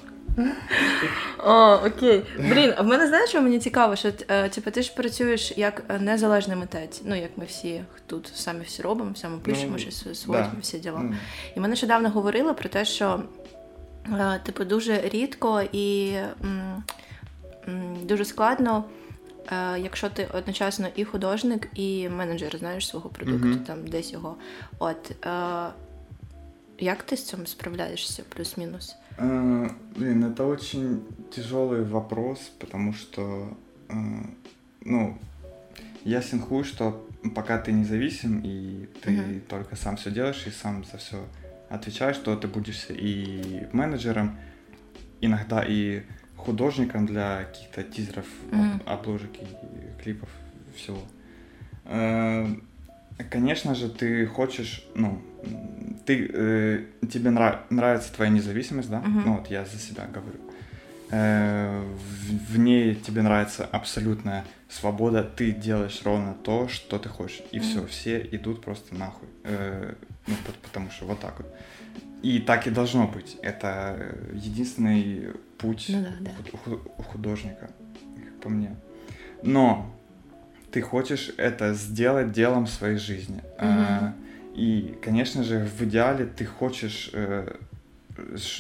О, 1.46 1.74
окей. 1.86 2.24
Блін, 2.40 2.74
а 2.78 2.82
в 2.82 2.88
мене 2.88 3.08
знаєш, 3.08 3.30
що 3.30 3.42
мені 3.42 3.60
цікаво, 3.60 3.96
що 3.96 4.12
е, 4.30 4.50
типу, 4.50 4.72
ти 4.72 4.82
ж 4.82 4.94
працюєш 4.96 5.54
як 5.58 5.84
незалежний 6.00 6.58
митець, 6.58 7.02
ну 7.06 7.16
як 7.16 7.30
ми 7.38 7.46
всі 7.46 7.82
тут 8.08 8.32
самі 8.36 8.64
всі 8.66 8.82
робимо, 8.82 9.16
самі 9.16 9.38
пишемо, 9.44 9.72
Ну, 9.72 9.78
щось 9.78 10.20
сводимо, 10.22 10.50
да. 10.54 10.62
всі 10.62 10.78
діла. 10.80 11.00
Ну, 11.04 11.16
І 11.56 11.60
ми 11.60 11.68
нещодавно 11.68 12.10
говорили 12.10 12.54
про 12.54 12.70
те, 12.70 12.86
що 12.86 13.24
е, 14.20 14.40
типу 14.46 14.64
дуже 14.66 15.02
рідко 15.02 15.62
і 15.72 16.14
м, 16.44 16.84
дуже 18.03 18.25
складно, 18.25 18.85
е, 19.53 19.79
якщо 19.81 20.11
ти 20.11 20.29
одночасно 20.35 20.87
і 20.97 21.05
художник, 21.05 21.69
і 21.75 22.09
менеджер, 22.09 22.57
знаєш, 22.59 22.89
свого 22.89 23.09
продукту, 23.11 23.47
Мгм. 23.47 23.59
там 23.59 23.87
десь 23.87 24.13
його. 24.13 24.37
От 24.79 25.27
е, 25.27 25.67
як 26.79 27.03
ти 27.03 27.17
з 27.17 27.25
цим 27.27 27.47
справляєшся, 27.47 28.23
плюс-мінус? 28.37 28.97
э, 29.19 29.71
Блин, 29.97 30.25
это 30.25 30.47
очень 30.49 31.01
тяжелый 31.37 31.85
вопрос, 31.85 32.39
потому 32.59 32.93
что, 32.93 33.49
э, 33.89 34.23
ну, 34.85 35.17
я 36.05 36.23
синхую, 36.23 36.65
что 36.65 37.01
пока 37.35 37.59
ты 37.59 37.73
независим 37.73 38.41
и 38.45 38.87
ты 39.05 39.11
Мгм. 39.11 39.41
только 39.49 39.77
сам 39.77 39.97
все 39.97 40.11
делаешь 40.11 40.47
и 40.47 40.51
сам 40.51 40.85
за 40.85 40.97
все 40.97 41.17
отвечаешь, 41.71 42.19
то 42.19 42.35
ты 42.37 42.49
будешь 42.49 42.87
и 42.91 43.67
менеджером, 43.73 44.37
иногда 45.21 45.65
и 45.69 46.03
художником 46.38 47.06
для 47.06 47.44
каких-то 47.46 47.84
тизеров, 47.84 48.26
об- 48.52 48.58
Мгм. 48.60 48.82
обложек 48.86 49.32
и 49.42 50.02
клипов, 50.04 50.30
всего. 50.76 51.00
Э, 51.86 52.46
Конечно 53.32 53.74
же, 53.74 53.90
ты 53.90 54.28
хочешь, 54.28 54.86
ну, 54.94 55.20
ты, 56.06 56.30
э, 56.32 56.86
тебе 57.12 57.32
нрав- 57.32 57.62
нравится 57.72 58.14
твоя 58.14 58.30
независимость, 58.30 58.92
да? 58.92 59.00
Мгм. 59.00 59.22
Ну, 59.26 59.38
вот 59.38 59.48
я 59.50 59.66
за 59.66 59.80
себя 59.80 60.06
говорю. 60.06 60.40
Э, 61.10 61.82
в, 61.82 62.54
в 62.54 62.60
ней 62.60 62.94
тебе 62.94 63.24
нравится 63.24 63.66
абсолютная 63.66 64.46
свобода, 64.70 65.24
ты 65.24 65.52
делаешь 65.52 66.00
ровно 66.06 66.36
то, 66.36 66.68
что 66.68 67.00
ты 67.00 67.10
хочешь. 67.10 67.42
И 67.52 67.58
все, 67.60 67.80
Мгм. 67.80 67.88
все 67.88 68.20
идут 68.34 68.62
просто 68.62 68.94
нахуй. 68.94 69.28
Э, 69.46 69.96
ну, 70.28 70.36
пот- 70.46 70.58
потому 70.62 70.92
что 70.92 71.06
вот 71.08 71.20
так 71.20 71.40
вот. 71.40 71.48
И 72.22 72.38
так 72.40 72.68
и 72.68 72.70
должно 72.70 73.08
быть. 73.08 73.38
Это 73.42 73.96
э, 73.98 74.32
единственный 74.36 75.32
путь 75.58 75.86
Ну 75.90 76.02
да, 76.04 76.12
да. 76.22 76.32
художника, 77.04 77.70
по 78.42 78.50
мне. 78.50 78.76
Но 79.44 79.94
ты 80.72 80.82
хочешь 80.82 81.32
это 81.38 81.74
сделать 81.74 82.32
делом 82.32 82.68
своей 82.68 82.98
жизни. 82.98 83.42
А, 83.58 84.14
И, 84.56 84.98
конечно 85.04 85.44
же, 85.44 85.60
в 85.66 85.82
идеале 85.84 86.26
ты 86.26 86.46
хочешь 86.46 87.12
э, 87.14 87.56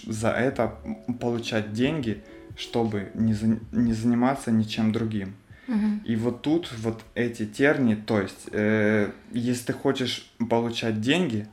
за 0.06 0.30
это 0.30 0.75
получать 1.20 1.74
деньги, 1.74 2.24
чтобы 2.56 3.12
не, 3.16 3.34
за- 3.34 3.60
не 3.72 3.94
заниматься 3.94 4.51
ничем 4.51 4.92
другим. 4.92 5.34
Мгм. 5.68 6.01
И 6.06 6.16
вот 6.16 6.42
тут 6.44 6.72
вот 6.77 7.01
эти 7.16 7.46
тернии, 7.46 7.96
то 7.96 8.22
есть, 8.22 8.48
э, 8.51 9.12
если 9.32 9.66
ты 9.68 9.74
хочешь 9.74 10.32
получать 10.50 11.01
деньги, 11.01 11.48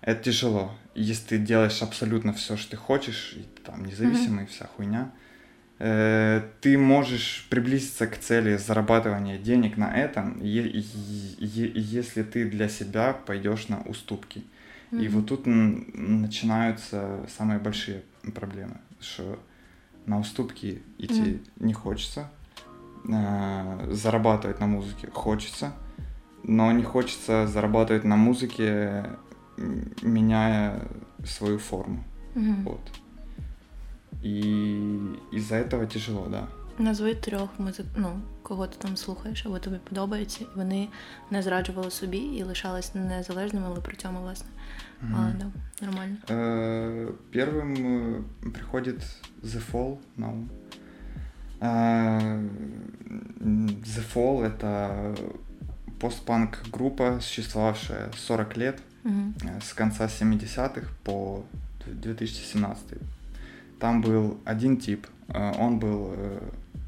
это 0.00 0.24
тяжело. 0.24 0.72
Если 0.94 1.28
ты 1.28 1.38
делаешь 1.38 1.80
абсолютно 1.82 2.32
все, 2.32 2.56
что 2.56 2.72
ты 2.72 2.76
хочешь, 2.76 3.36
там 3.66 3.84
независимый, 3.84 4.46
вся 4.46 4.66
хуйня, 4.76 5.10
э, 5.78 6.42
ты 6.60 6.78
можешь 6.78 7.46
приблизиться 7.50 8.06
к 8.06 8.16
цели 8.18 8.56
зарабатывания 8.56 9.38
денег 9.38 9.76
на 9.76 9.92
этом, 9.94 10.40
е- 10.40 10.70
е- 11.38 11.72
если 11.74 12.22
ты 12.22 12.48
для 12.48 12.68
себя 12.68 13.12
пойдешь 13.12 13.68
на 13.68 13.80
уступки. 13.82 14.44
И 14.92 14.96
Мгм. 14.96 15.08
вот 15.10 15.26
тут 15.28 15.46
начинаются 15.46 17.26
самые 17.36 17.58
большие 17.58 18.02
проблемы, 18.34 18.76
что 19.00 19.38
на 20.06 20.18
уступки 20.20 20.82
идти 20.98 21.22
Мгм. 21.22 21.66
не 21.68 21.74
хочется, 21.74 22.30
э, 23.08 23.88
зарабатывать 23.92 24.60
на 24.60 24.66
музыке 24.66 25.08
хочется, 25.12 25.72
но 26.44 26.72
не 26.72 26.84
хочется 26.84 27.46
зарабатывать 27.46 28.04
на 28.04 28.16
музыке, 28.16 29.04
меняя 30.02 30.80
свою 31.24 31.58
форму. 31.58 32.04
Мгм. 32.34 32.62
Вот. 32.64 32.80
И 34.25 34.99
из-за 35.33 35.55
этого 35.55 35.85
тяжело, 35.87 36.27
да. 36.31 36.47
Назви 36.77 37.15
трьох 37.15 37.49
музик... 37.59 37.85
ну, 37.95 38.19
кого 38.43 38.67
ти 38.67 38.75
там 38.77 38.97
слухаєш, 38.97 39.45
або 39.45 39.59
тобі 39.59 39.77
подобається, 39.89 40.43
і 40.43 40.47
вони 40.55 40.87
не 41.31 41.41
зраджували 41.41 41.91
собі 41.91 42.17
і 42.17 42.43
лишались 42.43 42.95
незалежними, 42.95 43.65
але 43.69 43.79
при 43.81 43.95
цьому, 43.95 44.21
власне. 44.21 44.47
Але 45.15 45.27
Мгм. 45.29 45.37
да, 45.79 45.85
нормально. 45.85 46.17
Э, 46.27 47.11
Первым 47.33 47.75
э, 47.75 48.21
приходит 48.53 49.01
The 49.43 49.61
Fall 49.71 49.97
на 50.17 50.27
ум. 50.29 50.49
Э, 51.59 51.67
м, 53.41 53.67
The 53.85 54.03
Fall — 54.13 54.45
это 54.45 55.15
постпанк 55.99 56.57
группа, 56.73 57.19
существовавшая 57.21 58.09
40 58.17 58.57
лет, 58.57 58.79
Мгм. 59.03 59.33
э, 59.45 59.61
с 59.61 59.73
конца 59.73 60.07
70-х 60.07 60.87
по 61.03 61.43
2017. 61.87 62.97
там 63.78 64.00
был 64.00 64.38
один 64.44 64.76
тип, 64.78 65.06
э, 65.28 65.52
он 65.58 65.78
был 65.78 66.12
э, 66.16 66.40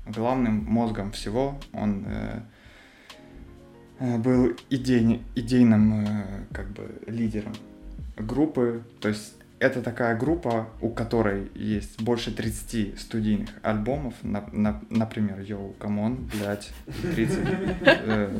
главным 0.07 0.64
мозгом 0.64 1.11
всего, 1.12 1.59
он 1.72 2.05
э, 2.07 2.40
был 4.18 4.53
идейни- 4.70 5.22
идейным 5.35 6.22
как 6.53 6.68
бы 6.70 6.88
лидером 7.07 7.53
группы, 8.16 8.83
то 9.01 9.09
есть 9.09 9.35
это 9.59 9.83
такая 9.83 10.16
группа, 10.16 10.68
у 10.81 10.88
которой 10.88 11.51
есть 11.55 12.01
больше 12.01 12.31
30 12.35 12.98
студийных 12.98 13.51
альбомов, 13.62 14.14
на- 14.22 14.48
на- 14.53 14.81
например, 14.88 15.40
Yo, 15.40 15.72
come 15.80 16.09
on, 16.09 16.30
блядь, 16.33 16.72
30, 17.14 17.38
э, 17.81 18.31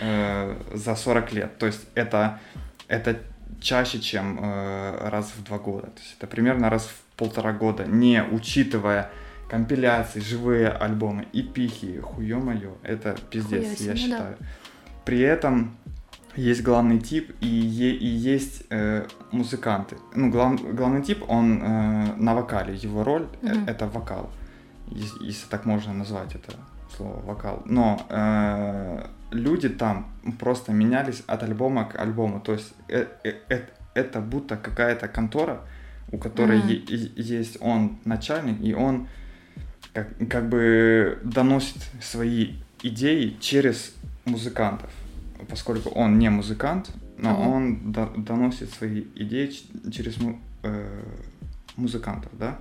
э, 0.00 0.56
за 0.74 0.96
40 0.96 1.32
лет. 1.32 1.56
То 1.58 1.66
есть 1.66 1.86
это, 1.94 2.40
это 2.88 3.16
чаще, 3.60 4.00
чем 4.00 4.38
э, 4.42 5.08
раз 5.08 5.32
в 5.36 5.44
два 5.44 5.58
года. 5.58 5.86
То 5.86 6.00
есть 6.00 6.16
это 6.18 6.26
примерно 6.26 6.68
раз 6.68 6.86
в 6.86 7.01
полтора 7.16 7.52
года, 7.52 7.84
не 7.84 8.22
учитывая 8.22 9.10
компиляции, 9.48 10.20
живые 10.20 10.68
альбомы 10.68 11.26
и 11.32 11.42
пихи, 11.42 12.00
хуё 12.00 12.40
моё, 12.40 12.72
это 12.82 13.16
пиздец, 13.30 13.64
Хуя 13.64 13.76
себе, 13.76 13.86
я 13.86 13.92
ну 13.92 13.96
да. 13.96 13.96
считаю. 14.16 14.36
При 15.04 15.20
этом 15.20 15.76
есть 16.36 16.62
главный 16.62 16.98
тип 16.98 17.32
и, 17.40 17.46
е- 17.46 17.94
и 17.96 18.06
есть 18.06 18.64
э, 18.70 19.06
музыканты. 19.32 19.96
Ну, 20.14 20.30
глав- 20.30 20.62
главный 20.74 21.02
тип, 21.02 21.24
он 21.28 21.60
э, 21.62 22.14
на 22.16 22.34
вокале, 22.34 22.74
его 22.74 23.04
роль 23.04 23.26
э, 23.42 23.52
Мгм. 23.54 23.64
это 23.68 23.86
вокал, 23.88 24.30
ес- 24.88 25.20
если 25.20 25.46
так 25.50 25.66
можно 25.66 25.92
назвать 25.92 26.34
это 26.34 26.52
слово 26.96 27.20
вокал. 27.26 27.62
Но 27.66 28.00
э, 28.08 29.06
люди 29.32 29.68
там 29.68 30.06
просто 30.38 30.72
менялись 30.72 31.22
от 31.26 31.42
альбома 31.42 31.84
к 31.84 32.00
альбому. 32.00 32.40
То 32.40 32.52
есть 32.52 32.72
э- 32.88 33.06
э- 33.24 33.34
э- 33.50 33.66
это 33.94 34.20
будто 34.20 34.56
какая-то 34.56 35.08
контора, 35.08 35.60
у 36.12 36.18
которой 36.18 36.58
Мгм. 36.58 36.68
е- 36.68 37.12
есть 37.16 37.56
он 37.60 37.98
начальник, 38.04 38.60
и 38.62 38.74
он 38.74 39.08
как, 39.94 40.08
как 40.30 40.48
бы 40.48 41.18
доносит 41.24 41.82
свои 42.00 42.54
идеи 42.82 43.36
через 43.40 43.94
музыкантов, 44.24 44.90
поскольку 45.48 45.88
он 45.90 46.18
не 46.18 46.30
музыкант, 46.30 46.90
но 47.18 47.30
Ага. 47.30 47.38
он 47.48 47.92
до- 47.92 48.12
доносит 48.16 48.70
свои 48.70 49.04
идеи 49.16 49.50
через 49.90 50.18
му- 50.18 50.40
э, 50.62 51.02
музыкантов, 51.76 52.30
да. 52.38 52.58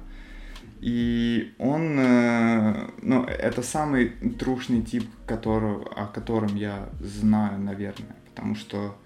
И 0.80 1.54
он, 1.60 1.96
э, 2.00 2.88
ну, 3.04 3.24
это 3.26 3.62
самый 3.62 4.10
трушный 4.40 4.82
тип, 4.82 5.08
которого, 5.28 5.84
о 5.96 6.08
котором 6.08 6.56
я 6.56 6.90
знаю, 7.02 7.60
наверное, 7.60 8.16
потому 8.30 8.56
что 8.56 8.98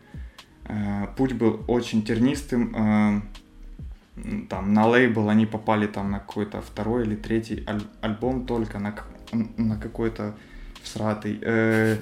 э, 0.67 1.07
путь 1.17 1.33
был 1.33 1.63
очень 1.67 2.03
тернистым. 2.03 2.73
э, 2.75 3.21
там 4.49 4.73
на 4.73 4.87
лейбл 4.87 5.29
они 5.29 5.45
попали 5.45 5.87
там 5.87 6.11
на 6.11 6.19
какой-то 6.19 6.61
второй 6.61 7.03
или 7.03 7.15
третий 7.15 7.63
аль- 7.67 7.87
альбом 8.01 8.45
только 8.45 8.79
на, 8.79 8.95
на 9.57 9.77
какой-то 9.77 10.35
всратый. 10.83 11.39
Э, 11.41 11.97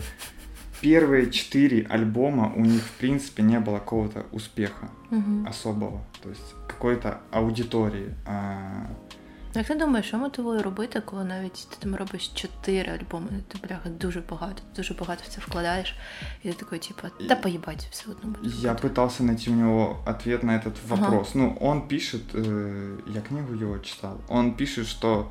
первые 0.81 1.31
четыре 1.31 1.85
альбома 1.89 2.51
у 2.55 2.61
них 2.61 2.81
в 2.83 2.91
принципе 2.99 3.41
не 3.43 3.59
было 3.59 3.79
какого-то 3.79 4.25
успеха 4.31 4.89
Мгм. 5.09 5.47
особого, 5.47 6.03
то 6.21 6.29
есть 6.29 6.53
какой-то 6.67 7.19
аудитории. 7.31 8.13
А, 8.25 8.87
Як 9.54 9.66
ти 9.66 9.74
думаєш, 9.74 10.06
що 10.06 10.18
мотивує 10.18 10.62
робити, 10.62 11.02
коли 11.04 11.24
навіть 11.24 11.68
ти 11.70 11.76
там 11.78 11.96
робиш 11.96 12.28
чотири 12.28 12.92
альбоми, 12.92 13.28
ти 13.48 13.58
бляха 13.68 13.88
дуже 13.88 14.20
багато, 14.30 14.62
дуже 14.76 14.94
багато 14.94 15.22
в 15.26 15.28
це 15.28 15.40
вкладаєш, 15.40 15.96
і 16.42 16.48
ти 16.48 16.54
такий, 16.54 16.78
типу, 16.78 17.26
та 17.28 17.36
поїбать, 17.36 17.88
все 17.90 18.10
одно 18.10 18.30
буде. 18.30 18.54
Я 18.60 18.74
круто». 18.74 18.88
пытался 18.88 19.22
найти 19.22 19.50
у 19.50 19.54
него 19.54 20.02
ответ 20.06 20.42
на 20.42 20.52
этот 20.52 20.72
Ага. 20.90 20.96
вопрос. 21.02 21.34
Ну, 21.34 21.56
он 21.60 21.88
пишет, 21.88 22.34
э, 22.34 22.98
я 23.14 23.20
книгу 23.20 23.54
его 23.54 23.78
читал, 23.78 24.20
он 24.28 24.52
пишет, 24.52 24.86
что 24.86 25.30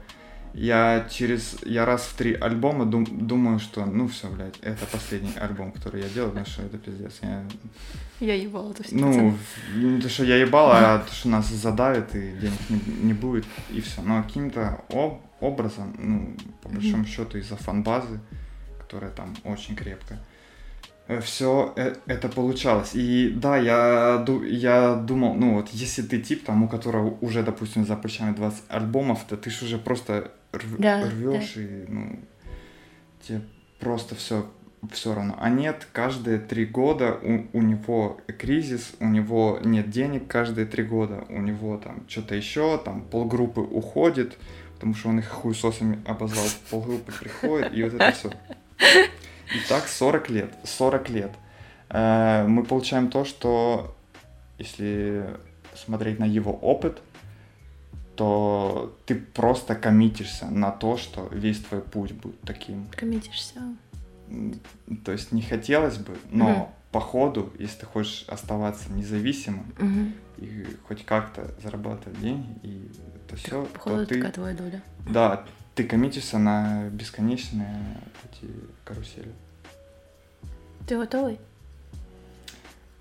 я 0.54 1.06
через, 1.10 1.56
я 1.66 1.84
раз 1.84 2.02
в 2.02 2.14
три 2.14 2.34
альбома 2.40 2.84
дум- 2.84 3.26
думаю, 3.26 3.58
что, 3.58 3.86
ну 3.86 4.06
все, 4.06 4.28
блядь, 4.28 4.58
это 4.62 4.86
последний 4.92 5.38
альбом, 5.40 5.72
который 5.72 6.02
я 6.02 6.08
делаю, 6.08 6.30
потому 6.30 6.46
что 6.46 6.62
это 6.62 6.78
пиздец. 6.78 7.20
Я, 7.22 7.42
Я 8.20 8.34
їбала 8.34 8.72
то 8.72 8.82
всі 8.82 8.94
ну, 8.96 9.34
не 9.76 10.00
то, 10.00 10.08
что 10.08 10.24
я 10.24 10.36
ебал, 10.36 10.70
а 10.72 10.98
то, 10.98 11.12
что 11.12 11.28
нас 11.28 11.52
задавит 11.52 12.14
и 12.14 12.18
денег 12.40 12.60
не, 12.70 12.78
не 13.02 13.14
будет, 13.14 13.44
и 13.76 13.80
все. 13.80 14.02
Но 14.02 14.22
каким-то 14.22 14.76
об- 14.90 15.20
образом, 15.40 15.94
ну, 15.98 16.34
по 16.62 16.68
большому 16.68 17.04
счету, 17.04 17.38
из-за 17.38 17.56
фанбазы, 17.56 18.20
которая 18.80 19.10
там 19.10 19.34
очень 19.44 19.74
крепкая, 19.76 20.18
все 21.20 21.72
это 22.06 22.28
получалось. 22.28 22.94
И 22.94 23.30
да, 23.36 23.56
я, 23.58 24.24
я 24.50 24.94
думал, 24.94 25.34
ну 25.34 25.54
вот, 25.54 25.68
если 25.82 26.02
ты 26.02 26.20
тип, 26.20 26.44
там, 26.44 26.62
у 26.62 26.68
которого 26.68 27.16
уже, 27.20 27.42
допустим, 27.42 27.84
за 27.86 27.96
плечами 27.96 28.34
20 28.34 28.62
альбомов, 28.68 29.18
то 29.28 29.36
ты 29.36 29.50
ж 29.50 29.62
уже 29.64 29.78
просто 29.78 30.30
рв- 30.52 30.76
Да, 30.78 31.04
рвешь, 31.08 31.56
и, 31.56 31.84
ну, 31.88 32.18
тебе 33.20 33.40
просто 33.80 34.14
все 34.14 34.46
все 34.90 35.14
равно. 35.14 35.36
А 35.38 35.48
нет, 35.48 35.86
каждые 35.92 36.38
три 36.40 36.66
года 36.66 37.16
у, 37.22 37.46
у 37.58 37.62
него 37.62 38.20
кризис, 38.38 38.94
у 38.98 39.06
него 39.06 39.60
нет 39.62 39.90
денег 39.90 40.26
каждые 40.26 40.66
три 40.66 40.82
года, 40.82 41.24
у 41.28 41.40
него 41.40 41.76
там 41.78 42.04
что-то 42.08 42.34
еще, 42.34 42.78
там 42.78 43.02
полгруппы 43.02 43.60
уходит, 43.60 44.36
потому 44.74 44.94
что 44.94 45.10
он 45.10 45.20
их 45.20 45.28
хуесосами 45.28 46.02
обозвал, 46.04 46.44
полгруппы 46.70 47.12
приходит, 47.12 47.72
и 47.72 47.84
вот 47.84 47.94
это 47.94 48.10
все. 48.10 48.30
И 49.54 49.68
так 49.68 49.86
40 49.86 50.30
лет, 50.30 50.52
40 50.64 51.10
лет. 51.10 51.30
Э, 51.90 52.44
мы 52.48 52.64
получаем 52.64 53.08
то, 53.08 53.24
что 53.24 53.94
если 54.58 55.24
смотреть 55.74 56.18
на 56.18 56.24
его 56.24 56.52
опыт, 56.52 57.00
то 58.16 58.96
ты 59.06 59.14
просто 59.14 59.74
коммитишься 59.74 60.46
на 60.46 60.70
то, 60.70 60.96
что 60.96 61.28
весь 61.32 61.60
твой 61.60 61.80
путь 61.80 62.12
будет 62.12 62.40
таким. 62.42 62.86
Коммитишься. 62.94 63.60
То 65.04 65.12
есть 65.12 65.32
не 65.32 65.42
хотелось 65.42 65.98
бы, 65.98 66.16
но 66.30 66.50
угу. 66.50 66.68
по 66.90 67.00
ходу, 67.00 67.52
если 67.58 67.80
ты 67.80 67.86
хочешь 67.86 68.24
оставаться 68.28 68.90
независимым 68.92 69.72
угу. 69.78 70.44
и 70.44 70.66
хоть 70.86 71.04
как-то 71.04 71.54
зарабатывать 71.62 72.20
деньги, 72.20 72.48
и 72.62 72.90
это 73.16 73.36
все, 73.36 73.66
то 73.84 74.04
ты... 74.06 74.16
такая 74.16 74.32
твоя 74.32 74.54
доля. 74.54 74.82
Да, 75.08 75.44
ты 75.74 75.84
коммитишься 75.84 76.38
на 76.38 76.88
бесконечные 76.90 77.98
эти 78.24 78.50
карусели. 78.84 79.32
Ты 80.86 80.98
готовый? 80.98 81.38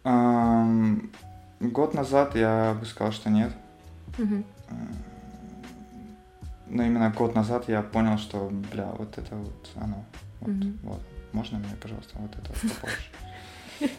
Um, 0.03 1.11
год 1.59 1.93
назад 1.93 2.35
я 2.35 2.75
бы 2.79 2.85
сказал, 2.85 3.11
что 3.11 3.29
нет. 3.29 3.53
Угу. 4.17 4.43
Но 6.67 6.83
именно 6.83 7.09
год 7.09 7.35
назад 7.35 7.67
я 7.67 7.81
понял, 7.81 8.17
что, 8.17 8.49
бля, 8.71 8.85
вот 8.97 9.17
это 9.17 9.35
вот 9.35 9.69
оно. 9.75 10.05
Вот, 10.39 10.49
угу. 10.49 10.73
вот. 10.83 11.01
Можно 11.33 11.59
мне, 11.59 11.75
пожалуйста, 11.81 12.17
вот 12.17 12.31
это 12.35 12.49
вот 12.49 12.73
попозже? 12.73 12.97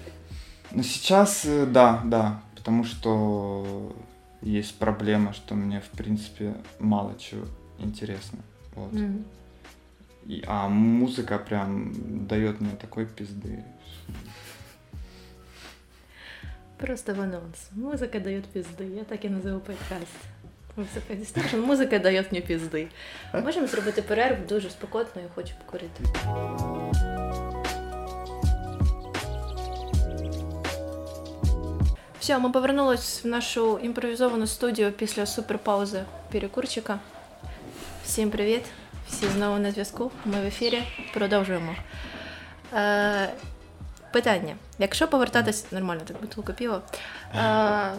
Но 0.70 0.82
сейчас, 0.82 1.44
э, 1.44 1.66
да, 1.66 2.00
да, 2.04 2.40
потому 2.56 2.85
что 2.85 3.94
есть 4.40 4.78
проблема, 4.78 5.32
что 5.32 5.54
мне, 5.54 5.80
в 5.80 5.90
принципе, 5.90 6.54
мало 6.78 7.14
чего 7.18 7.46
интересно. 7.78 8.38
Вот. 8.74 8.92
Mm. 8.92 9.24
И, 10.24 10.44
а 10.46 10.68
музыка 10.68 11.38
прям 11.38 12.26
дает 12.26 12.61
мне 12.61 12.74
такой 12.76 13.06
пизды. 13.06 13.64
Просто 16.78 17.14
в 17.14 17.20
анонс. 17.20 17.68
Музыка 17.72 18.18
дает 18.18 18.46
пизды. 18.46 18.85
Я 18.85 19.04
так 19.04 19.24
и 19.24 19.28
назову 19.28 19.61
подкаст. 19.61 20.08
Музика 21.54 21.98
дає 21.98 22.24
мені 22.30 22.40
пізди. 22.40 22.88
Можемо 23.35 23.66
зробити 23.66 24.02
перерву 24.02 24.46
дуже 24.48 24.70
спокійно, 24.70 25.04
я 25.16 25.28
хочу 25.35 25.54
покурити. 25.64 26.04
Все, 32.20 32.38
ми 32.38 32.50
повернулись 32.50 33.24
в 33.24 33.26
нашу 33.26 33.78
імпровізовану 33.78 34.46
студію 34.46 34.92
після 34.92 35.26
суперпаузи 35.26 36.04
перекурчика. 36.32 36.98
Всім 38.04 38.30
привіт! 38.30 38.64
Всі 39.08 39.26
знову 39.26 39.58
на 39.58 39.70
зв'язку. 39.72 40.11
Ми 40.24 40.40
в 40.40 40.44
ефірі. 40.46 40.82
Продовжуємо. 41.14 41.74
Питання. 44.12 44.55
Якщо 44.79 45.09
повертатись 45.09 45.72
нормально, 45.72 46.03
так 46.05 46.20
бутилку 46.20 46.53
піва. 46.53 46.83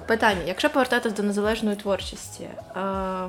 Питання: 0.08 0.42
якщо 0.46 0.70
повертатись 0.70 1.14
до 1.14 1.24
незалежної 1.24 1.76
творчості. 1.76 2.50
Е, 2.76 3.28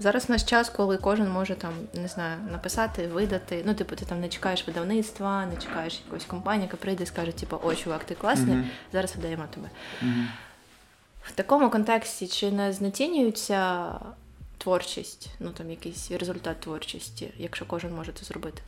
Зараз 0.00 0.28
наш 0.28 0.42
час, 0.42 0.70
коли 0.70 0.96
кожен 0.96 1.30
може 1.30 1.54
там, 1.54 1.72
не 1.94 2.08
знаю, 2.08 2.38
написати, 2.52 3.06
видати. 3.06 3.62
Ну, 3.66 3.74
типу, 3.74 3.96
ти 3.96 4.04
там 4.04 4.20
не 4.20 4.28
чекаєш 4.28 4.66
видавництва, 4.66 5.46
не 5.46 5.56
чекаєш 5.56 6.00
якоїсь 6.04 6.24
компанії, 6.24 6.62
яка 6.62 6.76
прийде 6.76 7.02
і 7.02 7.06
скаже, 7.06 7.32
типу, 7.32 7.60
о, 7.62 7.74
чувак, 7.74 8.04
ти 8.04 8.14
класний, 8.14 8.56
mm-hmm. 8.56 8.92
зараз 8.92 9.16
видаємо 9.16 9.44
тебе. 9.54 9.68
Mm-hmm. 10.02 10.26
В 11.22 11.32
такому 11.32 11.70
контексті 11.70 12.28
чи 12.28 12.50
не 12.50 12.72
знецінюється 12.72 13.90
творчість, 14.58 15.30
ну 15.40 15.50
там 15.50 15.70
якийсь 15.70 16.10
результат 16.10 16.60
творчості, 16.60 17.30
якщо 17.36 17.66
кожен 17.66 17.94
може 17.94 18.12
це 18.12 18.24
зробити? 18.24 18.62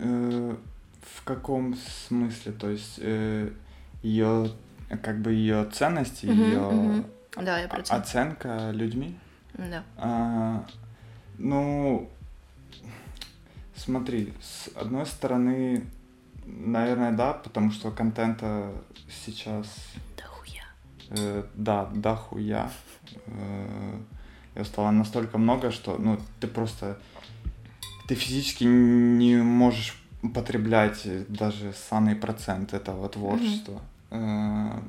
В 0.00 1.24
каком 1.24 1.76
смысле? 1.76 2.52
То 2.52 2.70
есть 2.70 2.98
э, 2.98 3.50
ее 4.02 4.50
как 5.02 5.20
бы 5.20 5.32
ее 5.32 5.64
ценности, 5.66 6.26
угу, 6.26 6.34
ее 6.34 6.60
угу. 6.60 7.04
Да, 7.36 7.58
я 7.58 7.68
оценка 7.68 8.70
людьми. 8.72 9.16
Да. 9.54 9.84
А, 9.96 10.66
ну, 11.38 12.10
смотри, 13.76 14.32
с 14.40 14.68
одной 14.74 15.06
стороны, 15.06 15.86
наверное, 16.44 17.12
да, 17.12 17.32
потому 17.34 17.70
что 17.70 17.90
контента 17.90 18.72
сейчас... 19.08 19.66
Дохуя. 20.16 20.64
Э, 21.10 21.44
да, 21.54 21.86
дохуя. 21.94 22.70
Э, 23.26 23.98
его 24.54 24.64
стало 24.64 24.90
настолько 24.90 25.38
много, 25.38 25.70
что, 25.70 25.96
ну, 25.98 26.18
ты 26.40 26.46
просто... 26.46 26.98
Ты 28.10 28.16
физически 28.16 28.64
не 28.64 29.36
можешь 29.36 29.96
потреблять 30.34 31.06
даже 31.28 31.72
санный 31.72 32.16
процент 32.16 32.74
этого 32.74 33.08
творчества. 33.08 33.80
Mm-hmm. 34.10 34.82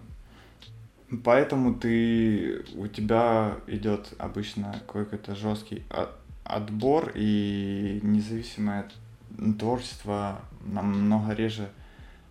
Поэтому 1.23 1.75
ты, 1.75 2.65
у 2.75 2.88
тебя 2.88 3.57
идет 3.67 4.12
обычно 4.17 4.81
какой-то 4.88 5.36
жесткий 5.36 5.84
отбор, 6.43 7.12
и 7.13 7.99
независимое 8.01 8.89
творчество 9.60 10.41
намного 10.65 11.34
реже 11.34 11.69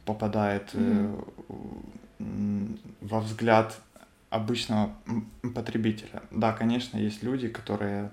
попадает 0.04 0.74
mm-hmm. 0.74 2.80
во 3.00 3.20
взгляд 3.20 3.80
обычного 4.28 4.92
потребителя. 5.54 6.24
Да, 6.32 6.52
конечно, 6.52 6.98
есть 6.98 7.22
люди, 7.22 7.46
которые 7.46 8.10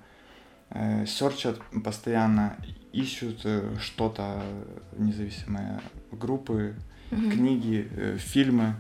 э, 0.70 1.06
серчат 1.06 1.60
постоянно, 1.84 2.56
ищут 2.94 3.46
что-то 3.80 4.42
независимые 4.98 5.80
группы, 6.12 6.76
угу. 7.12 7.30
книги, 7.32 7.88
э, 7.92 8.18
фильмы 8.18 8.76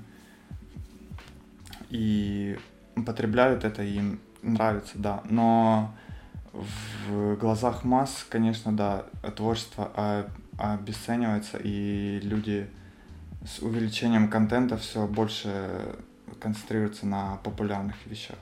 и 1.89 2.57
потребляют 3.05 3.63
это, 3.63 3.83
им 3.83 4.19
нравится, 4.41 4.93
да. 4.95 5.21
Но 5.29 5.95
в 6.53 7.35
глазах 7.35 7.83
масс, 7.83 8.25
конечно, 8.29 8.75
да, 8.75 9.05
творчество 9.35 10.27
обесценивается, 10.57 11.57
и 11.57 12.19
люди 12.21 12.67
с 13.45 13.59
увеличением 13.59 14.29
контента 14.29 14.77
все 14.77 15.07
больше 15.07 15.95
концентрируются 16.39 17.05
на 17.05 17.37
популярных 17.37 17.95
вещах. 18.05 18.37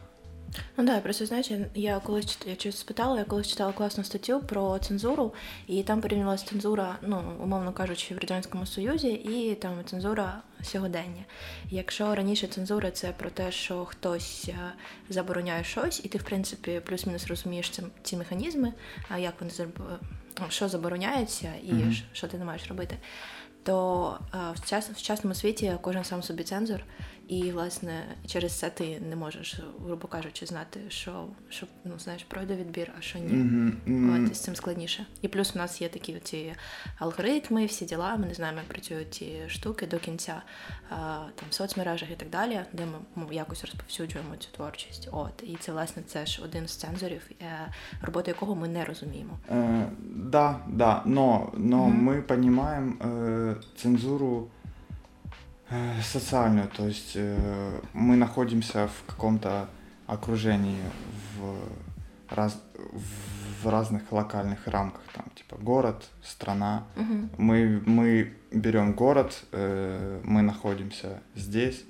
Ну 0.77 0.83
да, 0.83 0.99
просто 0.99 1.25
знаєте, 1.25 1.69
я 1.75 1.99
колись 1.99 2.37
я 2.45 2.55
щось 2.55 2.77
спитала, 2.77 3.19
я 3.19 3.23
колись 3.23 3.47
читала 3.47 3.71
класну 3.71 4.03
статтю 4.03 4.39
про 4.39 4.79
цензуру, 4.79 5.33
і 5.67 5.83
там 5.83 6.01
порівнялася 6.01 6.45
цензура, 6.45 6.95
ну 7.01 7.23
умовно 7.43 7.73
кажучи, 7.73 8.15
в 8.15 8.17
радянському 8.17 8.65
союзі, 8.65 9.07
і 9.07 9.55
там 9.55 9.73
цензура 9.85 10.41
сьогодення. 10.63 11.23
Якщо 11.69 12.15
раніше 12.15 12.47
цензура 12.47 12.91
це 12.91 13.11
про 13.11 13.29
те, 13.29 13.51
що 13.51 13.85
хтось 13.85 14.49
забороняє 15.09 15.63
щось, 15.63 16.01
і 16.05 16.07
ти, 16.07 16.17
в 16.17 16.23
принципі, 16.23 16.81
плюс-мінус 16.85 17.27
розумієш 17.27 17.69
ці, 17.69 17.83
ці 18.03 18.17
механізми, 18.17 18.73
а 19.09 19.17
як 19.17 19.33
вони 19.39 19.51
що 20.49 20.67
забороняється 20.69 21.53
і 21.63 21.71
mm-hmm. 21.71 22.01
що 22.13 22.27
ти 22.27 22.37
не 22.37 22.45
маєш 22.45 22.67
робити, 22.67 22.97
то 23.63 24.17
е, 24.33 24.37
в 24.55 24.69
час 24.69 24.89
в 24.89 24.97
сучасному 24.97 25.35
світі 25.35 25.73
кожен 25.81 26.03
сам 26.03 26.23
собі 26.23 26.43
цензор. 26.43 26.83
І, 27.27 27.51
власне, 27.51 28.03
через 28.27 28.51
це 28.51 28.69
ти 28.69 28.99
не 29.09 29.15
можеш, 29.15 29.59
грубо 29.85 30.07
кажучи, 30.07 30.45
знати, 30.45 30.79
що 30.87 31.25
що 31.49 31.67
ну 31.85 31.99
знаєш, 31.99 32.23
пройде 32.23 32.55
відбір, 32.55 32.91
а 32.97 33.01
що 33.01 33.19
ні. 33.19 33.33
Mm-hmm. 33.33 34.25
От 34.25 34.35
з 34.35 34.39
цим 34.39 34.55
складніше. 34.55 35.05
І 35.21 35.27
плюс 35.27 35.55
у 35.55 35.57
нас 35.57 35.81
є 35.81 35.89
такі 35.89 36.15
оці 36.15 36.53
алгоритми, 36.99 37.65
всі 37.65 37.85
діла. 37.85 38.15
Ми 38.15 38.25
не 38.25 38.33
знаємо, 38.33 38.57
як 38.59 38.67
працюють 38.67 39.13
ці 39.13 39.39
штуки 39.47 39.87
до 39.87 39.99
кінця 39.99 40.41
а, 40.89 40.95
там 41.35 41.51
соцмережах 41.51 42.11
і 42.11 42.15
так 42.15 42.29
далі, 42.29 42.59
де 42.73 42.85
ми 42.85 42.97
ну, 43.15 43.27
якось 43.31 43.61
розповсюджуємо 43.61 44.35
цю 44.39 44.51
творчість. 44.51 45.09
От 45.11 45.43
і 45.43 45.57
це 45.59 45.71
власне 45.71 46.03
це 46.07 46.25
ж 46.25 46.41
один 46.43 46.67
з 46.67 46.75
цензорів, 46.75 47.21
е, 47.41 47.73
роботу 48.01 48.31
якого 48.31 48.55
ми 48.55 48.67
не 48.67 48.85
розуміємо. 48.85 49.39
Е, 49.49 49.87
да, 50.15 50.59
да, 50.67 51.01
но 51.05 51.51
но 51.57 51.85
mm-hmm. 51.85 52.01
ми 52.01 52.21
розуміємо 52.21 52.93
е, 53.01 53.55
цензуру. 53.75 54.47
Э, 55.69 55.99
социальную, 56.03 56.67
то 56.67 56.85
есть 56.87 57.13
э, 57.15 57.81
мы 57.93 58.15
находимся 58.15 58.87
в 58.87 59.03
каком-то 59.07 59.67
окружении 60.05 60.83
в, 61.35 62.35
раз, 62.35 62.61
в 63.63 63.67
разных 63.67 64.11
локальных 64.11 64.67
рамках, 64.67 65.01
там 65.11 65.25
типа 65.33 65.57
город, 65.57 66.07
страна. 66.21 66.83
Угу. 66.95 67.29
Мы, 67.39 67.81
мы 67.83 68.33
берем 68.51 68.93
город, 68.93 69.43
э, 69.51 70.21
мы 70.23 70.43
находимся 70.43 71.23
здесь, 71.33 71.83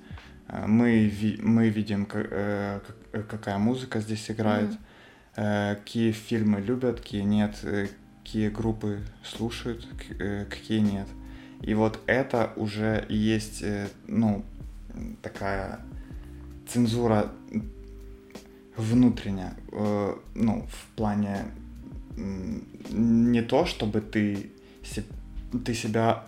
мы, 0.66 1.04
ви, 1.04 1.38
мы 1.42 1.68
видим, 1.68 2.06
какая 2.06 3.58
музыка 3.58 4.00
здесь 4.00 4.30
играет, 4.30 4.70
угу. 4.70 4.78
какие 5.34 6.12
фильмы 6.12 6.60
любят, 6.60 7.00
какие 7.00 7.22
нет, 7.22 7.56
какие 8.22 8.48
группы 8.48 9.00
слушают, 9.22 9.86
какие 10.48 10.78
нет. 10.78 11.08
И 11.62 11.74
вот 11.74 12.00
это 12.06 12.52
уже 12.56 13.06
есть, 13.08 13.62
э, 13.62 13.88
ну, 14.06 14.44
такая 15.22 15.80
цензура 16.66 17.30
внутренняя, 18.76 19.54
э, 19.72 20.14
ну, 20.34 20.66
в 20.70 20.96
плане 20.96 21.46
не 22.16 23.42
то, 23.42 23.66
чтобы 23.66 24.00
ты, 24.00 24.50
ты 25.64 25.74
себя 25.74 26.24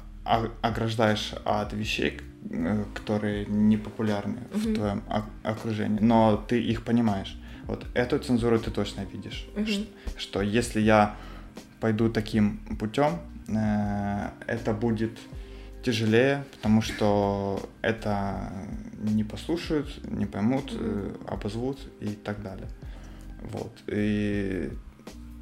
ограждаешь 0.63 1.35
от 1.45 1.73
вещей, 1.73 2.21
э, 2.51 2.85
которые 2.95 3.47
не 3.47 3.77
популярны 3.77 4.41
mm-hmm. 4.51 4.59
в 4.59 4.75
твоем 4.75 5.03
окружении, 5.43 6.01
но 6.01 6.37
ты 6.37 6.61
их 6.61 6.85
понимаешь. 6.85 7.39
Вот 7.67 7.85
эту 7.95 8.19
цензуру 8.19 8.59
ты 8.59 8.71
точно 8.71 9.05
видишь, 9.13 9.47
mm-hmm. 9.55 9.67
что, 9.67 10.21
что 10.21 10.43
если 10.43 10.81
я 10.81 11.17
пойду 11.81 12.09
таким 12.11 12.59
путем, 12.79 13.19
э, 13.49 14.31
это 14.47 14.73
будет 14.73 15.19
тяжелее, 15.83 16.45
потому 16.57 16.83
что 16.83 17.61
это 17.83 18.53
не 18.99 19.25
послушают, 19.25 19.89
не 20.11 20.27
поймут, 20.27 20.73
э, 20.73 21.15
обозвут 21.27 21.79
и 22.01 22.09
так 22.09 22.43
далее. 22.43 22.69
Вот. 23.43 23.73
И, 23.87 24.71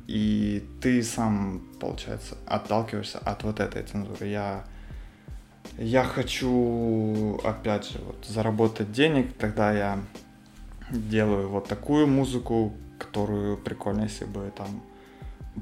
и 0.07 0.69
ты 0.81 1.03
сам, 1.03 1.63
получается, 1.81 2.37
отталкиваешься 2.47 3.19
от 3.19 3.43
вот 3.45 3.61
этой 3.61 3.83
цензуры. 3.83 4.27
Я, 4.27 4.65
я 5.79 6.05
хочу, 6.05 7.41
опять 7.43 7.91
же, 7.91 7.99
вот, 7.99 8.25
заработать 8.27 8.93
денег, 8.93 9.33
тогда 9.39 9.73
я 9.73 9.99
делаю 10.91 11.49
вот 11.49 11.69
такую 11.69 12.07
музыку, 12.07 12.73
которую 12.99 13.57
прикольно, 13.57 14.03
если 14.03 14.27
бы 14.27 14.53
там 14.55 14.83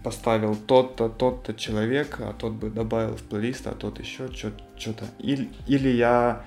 поставил 0.03 0.57
тот-то, 0.57 1.09
тот-то 1.09 1.55
человек, 1.55 2.21
а 2.21 2.33
тот 2.33 2.55
бы 2.55 2.71
добавил 2.71 3.17
в 3.17 3.23
плейлист, 3.23 3.67
а 3.67 3.73
тот 3.73 4.01
еще 4.01 4.29
что-то. 4.33 5.05
Или, 5.19 5.51
или 5.67 5.89
я 5.89 6.45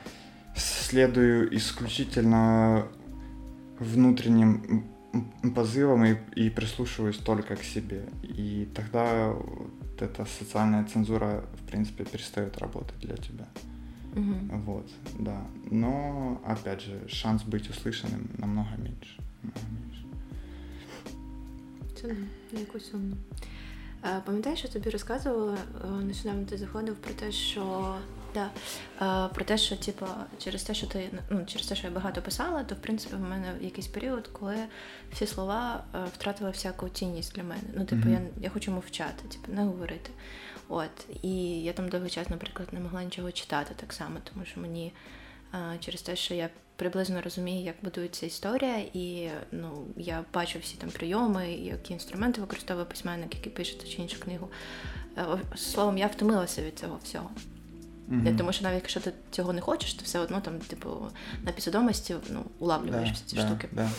следую 0.56 1.56
исключительно 1.56 2.88
внутренним 3.80 4.86
позывам 5.56 6.06
и, 6.06 6.16
и 6.36 6.50
прислушиваюсь 6.50 7.18
только 7.18 7.56
к 7.56 7.64
себе. 7.64 8.06
И 8.24 8.68
тогда 8.76 9.30
вот 9.30 10.02
эта 10.02 10.26
социальная 10.26 10.86
цензура, 10.86 11.44
в 11.62 11.68
принципе, 11.70 12.04
перестает 12.06 12.58
работать 12.58 13.00
для 13.00 13.16
тебя. 13.16 13.48
Угу. 14.16 14.58
Вот, 14.66 14.90
да. 15.20 15.46
Но, 15.70 16.42
опять 16.46 16.82
же, 16.82 17.08
шанс 17.08 17.44
быть 17.44 17.70
услышанным 17.70 18.30
намного 18.38 18.76
меньше. 18.78 19.22
Намного 19.44 19.68
меньше. 19.72 20.07
Це 22.08 22.16
на 22.52 22.60
якусь 22.60 22.92
сумну. 22.92 23.16
Пам'ятаєш, 24.26 24.64
я 24.64 24.70
тобі 24.70 24.90
розказувала 24.90 25.58
е, 25.84 25.88
нещодавно 25.88 26.46
ти 26.46 26.58
заходив 26.58 26.96
про 26.96 27.14
те, 27.14 27.32
що 27.32 27.96
да, 28.34 28.50
е, 29.02 29.34
про 29.34 29.46
те, 29.46 29.58
що 29.58 29.76
типу, 29.76 30.06
через 30.40 30.64
те, 30.64 30.74
що 30.74 30.88
ти 30.88 31.10
ну, 31.30 31.46
через 31.46 31.68
те, 31.68 31.76
що 31.76 31.88
я 31.88 31.94
багато 31.94 32.22
писала, 32.22 32.64
то 32.64 32.76
в 32.76 32.78
принципі 32.78 33.16
в 33.16 33.20
мене 33.20 33.54
якийсь 33.62 33.88
період, 33.88 34.28
коли 34.28 34.56
всі 35.12 35.28
слова 35.28 35.84
е, 35.96 35.98
втратили 36.14 36.52
всяку 36.52 36.90
цінність 36.90 37.36
для 37.36 37.44
мене. 37.44 37.64
Ну, 37.76 37.86
типу, 37.86 38.08
mm-hmm. 38.08 38.12
я 38.12 38.22
я 38.42 38.50
хочу 38.50 38.72
мовчати, 38.72 39.28
типу, 39.28 39.52
не 39.52 39.64
говорити. 39.64 40.10
От. 40.68 41.24
І 41.24 41.64
я 41.64 41.74
там 41.74 41.90
довгий 41.90 42.10
час, 42.10 42.30
наприклад, 42.30 42.68
не 42.72 42.80
могла 42.80 43.04
нічого 43.04 43.32
читати 43.32 43.74
так 43.76 43.94
само, 43.94 44.16
тому 44.34 44.46
що 44.46 44.62
мені 44.62 44.94
через 45.80 46.02
те, 46.02 46.16
що 46.16 46.34
я 46.34 46.50
приблизно 46.76 47.22
розумію, 47.22 47.66
як 47.66 47.76
будується 47.84 48.26
історія, 48.26 48.78
і 48.94 49.30
ну, 49.52 49.86
я 49.98 50.24
бачу 50.34 50.60
всі 50.60 50.78
там 50.78 50.90
прийоми, 50.90 51.52
які 51.52 51.94
інструменти 51.94 52.42
використовує 52.42 52.86
письменник, 52.86 53.36
який 53.36 53.52
пише 53.52 53.78
ту 53.78 53.88
чи 53.88 54.02
іншу 54.02 54.20
книгу. 54.20 54.50
Е, 55.18 55.26
словом, 55.56 55.98
я 55.98 56.08
втомилася 56.08 56.62
від 56.62 56.80
цього 56.80 57.00
всього. 57.04 57.30
Mm-hmm. 58.10 58.38
Тому 58.38 58.52
що 58.52 58.64
навіть 58.64 58.76
якщо 58.76 59.00
ти 59.00 59.14
цього 59.32 59.54
не 59.54 59.62
хочеш, 59.62 59.94
то 59.94 60.04
все 60.04 60.20
одно 60.20 60.42
там, 60.42 60.60
типу, 60.60 60.90
на 61.44 61.52
підсвідомості 61.52 62.16
ну, 62.30 62.44
улавлюєш 62.60 63.12
всі 63.12 63.24
ці 63.26 63.36
да, 63.36 63.48
штуки. 63.48 63.68
Да. 63.72 63.90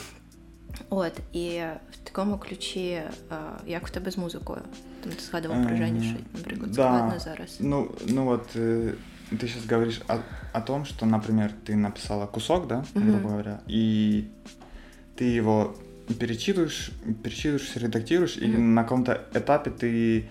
От, 0.90 1.12
і 1.32 1.61
в 1.92 1.96
такому 2.04 2.38
ключі, 2.38 3.02
як 3.66 3.87
в 3.87 3.90
тебе 3.90 4.11
з 4.11 4.18
музикою? 4.18 4.61
Там 5.00 5.12
ти 5.12 5.22
згадував 5.22 5.66
про 5.66 5.76
Женю, 5.76 6.02
що, 6.02 6.14
наприклад, 6.34 6.72
складно 6.72 7.18
зараз. 7.18 7.56
Ну, 7.61 7.90
ну 8.06 8.28
от 8.28 8.56
ты 9.37 9.47
сейчас 9.47 9.64
говоришь 9.64 10.01
о, 10.09 10.21
о 10.53 10.61
том, 10.61 10.85
что, 10.85 11.07
например, 11.07 11.53
ты 11.64 11.77
написала 11.77 12.27
кусок, 12.27 12.67
да, 12.67 12.85
угу. 12.95 13.05
грубо 13.05 13.29
говоря, 13.31 13.61
и 13.67 14.31
ты 15.17 15.25
его 15.25 15.77
перечитываешь, 16.19 16.91
перечитываешь, 17.23 17.77
редактируешь, 17.77 18.37
угу. 18.37 18.45
и 18.45 18.49
на 18.49 18.83
каком-то 18.83 19.27
этапе 19.35 19.71
ты 19.71 20.29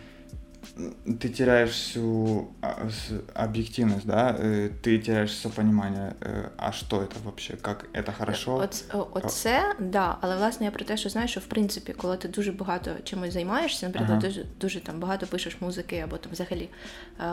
ты 1.21 1.29
теряешь 1.29 1.71
всю 1.71 2.53
а, 2.61 2.89
объективность, 3.35 4.07
да, 4.07 4.37
э, 4.39 4.71
ты 4.83 4.99
теряешь 4.99 5.31
все 5.31 5.49
понимание, 5.49 6.15
э, 6.21 6.49
а 6.57 6.73
що 6.73 6.87
це 6.89 7.19
вообще, 7.25 7.57
як 7.65 7.87
це 8.07 8.13
хорошо. 8.13 8.55
От, 8.57 8.85
оце, 9.13 9.75
да, 9.79 10.19
але 10.21 10.37
власне 10.37 10.67
я 10.67 10.73
про 10.73 10.85
те, 10.85 10.97
що 10.97 11.09
знаєш, 11.09 11.31
що 11.31 11.41
в 11.41 11.45
принципі, 11.45 11.93
коли 11.93 12.17
ти 12.17 12.29
дуже 12.29 12.53
багато 12.53 12.91
чимось 13.05 13.33
займаєшся, 13.33 13.87
наприклад, 13.87 14.11
ага. 14.11 14.21
дуже 14.21 14.45
дуже 14.61 14.81
там 14.81 15.01
багато 15.01 15.27
пишеш 15.27 15.61
музики 15.61 15.99
або 15.99 16.17
там 16.17 16.33
взагалі 16.33 16.69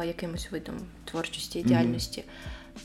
якимось 0.05 0.51
видом 0.51 0.75
творчості, 1.05 1.61
діяльності, 1.61 2.21
mm-hmm. 2.21 2.81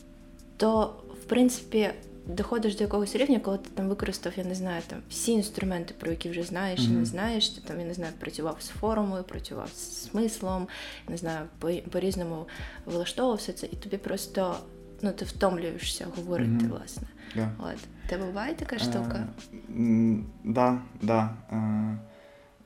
то 0.57 0.95
в 1.23 1.25
принципі 1.25 1.89
доходиш 2.29 2.75
до 2.75 2.83
якогось 2.83 3.15
рівня, 3.15 3.39
коли 3.39 3.57
ти 3.57 3.69
там 3.73 3.89
використав, 3.89 4.33
я 4.35 4.43
не 4.43 4.55
знаю, 4.55 4.81
там 4.87 4.99
всі 5.09 5.31
інструменти, 5.31 5.93
про 5.99 6.11
які 6.11 6.29
вже 6.29 6.43
знаєш 6.43 6.79
mm-hmm. 6.79 6.93
і 6.93 6.97
не 6.97 7.05
знаєш. 7.05 7.49
Ти 7.49 7.61
там, 7.61 7.79
я 7.79 7.85
не 7.85 7.93
знаю, 7.93 8.13
працював 8.19 8.57
з 8.59 8.67
формою, 8.67 9.23
працював 9.23 9.69
з 9.69 10.03
смислом, 10.03 10.67
не 11.09 11.17
знаю, 11.17 11.45
по-різному 11.91 12.47
влаштовував 12.85 13.37
все 13.37 13.53
це, 13.53 13.67
і 13.67 13.75
тобі 13.75 13.97
просто 13.97 14.57
ну, 15.01 15.11
ти 15.11 15.25
втомлюєшся 15.25 16.07
говорити, 16.15 16.51
mm-hmm. 16.51 16.69
власне. 16.69 17.07
Yeah. 17.35 17.49
От. 17.59 17.77
Тебе 18.09 18.25
буває 18.25 18.55
така 18.55 18.79
штука? 18.79 19.27
Uh, 19.69 20.23
да, 20.43 20.81
да. 21.01 21.37
Uh, 21.51 21.97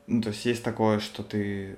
ну, 0.08 0.22
то 0.22 0.30
есть 0.30 0.46
есть 0.46 0.64
такое, 0.64 1.00
что 1.00 1.24
ты... 1.24 1.76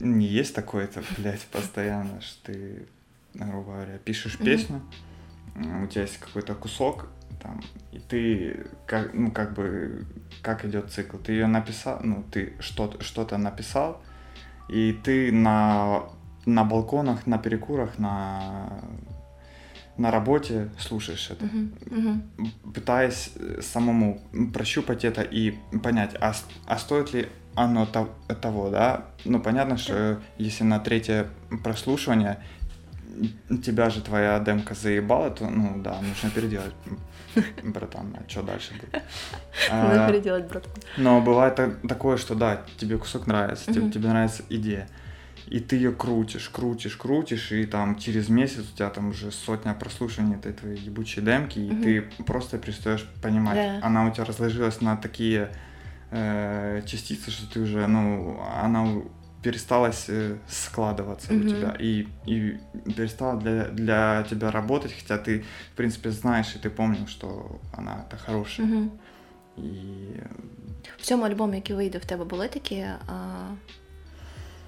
Не 0.00 0.26
есть 0.26 0.54
такое, 0.54 0.84
это, 0.84 1.02
блядь, 1.18 1.46
постоянно, 1.50 2.20
что 2.20 2.52
ты, 2.52 2.86
грубо 3.34 3.72
говоря, 3.72 3.98
пишешь 4.04 4.38
mm-hmm. 4.40 4.80
У 5.55 5.87
тебя 5.87 6.03
есть 6.03 6.17
какой-то 6.17 6.55
кусок, 6.55 7.07
там, 7.41 7.61
и 7.91 7.99
ты, 7.99 8.67
как, 8.85 9.13
ну, 9.13 9.31
как 9.31 9.53
бы, 9.53 10.05
как 10.41 10.65
идет 10.65 10.91
цикл, 10.91 11.17
ты 11.17 11.33
ее 11.33 11.47
написал, 11.47 11.99
ну, 12.03 12.23
ты 12.31 12.53
что-то, 12.59 13.03
что-то 13.03 13.37
написал, 13.37 14.01
и 14.69 14.93
ты 15.03 15.31
на, 15.31 16.03
на 16.45 16.63
балконах, 16.63 17.25
на 17.27 17.37
перекурах, 17.37 17.97
на, 17.97 18.81
на 19.97 20.11
работе 20.11 20.69
слушаешь 20.79 21.29
это, 21.31 21.45
uh-huh, 21.45 21.79
uh-huh. 21.85 22.73
пытаясь 22.73 23.33
самому 23.61 24.21
прощупать 24.53 25.03
это 25.03 25.21
и 25.21 25.51
понять, 25.83 26.15
а, 26.21 26.33
а 26.65 26.77
стоит 26.77 27.13
ли 27.13 27.27
оно 27.55 27.85
того, 27.85 28.69
да? 28.69 29.07
Ну, 29.25 29.41
понятно, 29.41 29.77
что 29.77 30.21
если 30.37 30.63
на 30.63 30.79
третье 30.79 31.27
прослушивание 31.63 32.41
тебя 33.63 33.89
же 33.89 34.01
твоя 34.01 34.39
демка 34.39 34.73
заебала, 34.73 35.29
то, 35.29 35.47
ну 35.47 35.81
да, 35.81 35.99
нужно 36.01 36.29
переделать, 36.29 36.73
братан, 37.63 38.15
а 38.17 38.29
что 38.29 38.43
дальше 38.43 38.73
будет? 38.73 39.03
Нужно 39.71 40.07
переделать, 40.07 40.47
братан. 40.47 40.71
Но 40.97 41.21
бывает 41.21 41.59
такое, 41.87 42.17
что 42.17 42.35
да, 42.35 42.61
тебе 42.77 42.97
кусок 42.97 43.27
нравится, 43.27 43.71
тебе, 43.73 44.07
нравится 44.07 44.43
идея, 44.49 44.87
и 45.47 45.59
ты 45.59 45.75
ее 45.75 45.91
крутишь, 45.91 46.49
крутишь, 46.49 46.95
крутишь, 46.95 47.51
и 47.51 47.65
там 47.65 47.97
через 47.97 48.29
месяц 48.29 48.65
у 48.73 48.75
тебя 48.75 48.89
там 48.89 49.09
уже 49.09 49.31
сотня 49.31 49.73
прослушиваний 49.73 50.35
этой 50.35 50.53
твоей 50.53 50.77
ебучей 50.77 51.21
демки, 51.21 51.59
и 51.59 51.69
ты 51.69 52.23
просто 52.23 52.57
перестаешь 52.57 53.05
понимать, 53.21 53.83
она 53.83 54.05
у 54.05 54.11
тебя 54.11 54.25
разложилась 54.25 54.81
на 54.81 54.97
такие 54.97 55.51
э, 56.11 56.81
частицы, 56.85 57.31
что 57.31 57.51
ты 57.51 57.61
уже, 57.61 57.85
ну, 57.87 58.39
она 58.61 59.01
пересталась 59.42 60.06
э, 60.08 60.38
складываться 60.48 61.32
mm-hmm. 61.32 61.44
у 61.44 61.48
тебя 61.48 61.76
и, 61.78 62.08
и 62.26 62.58
перестала 62.96 63.40
для, 63.40 63.64
для 63.68 64.24
тебя 64.28 64.50
работать, 64.50 64.92
хотя 64.92 65.18
ты, 65.18 65.44
в 65.72 65.76
принципе, 65.76 66.10
знаешь 66.10 66.56
и 66.56 66.58
ты 66.58 66.70
помнил, 66.70 67.06
что 67.06 67.60
она 67.72 68.04
это 68.08 68.16
хорошая. 68.16 68.66
Mm-hmm. 68.66 68.88
І... 69.58 69.62
В 70.98 71.02
цьому 71.02 71.24
альбомі, 71.24 71.56
який 71.56 71.76
вийде, 71.76 71.98
в 71.98 72.04
тебе 72.04 72.24
були 72.24 72.48
такі 72.48 72.76
а, 73.06 73.48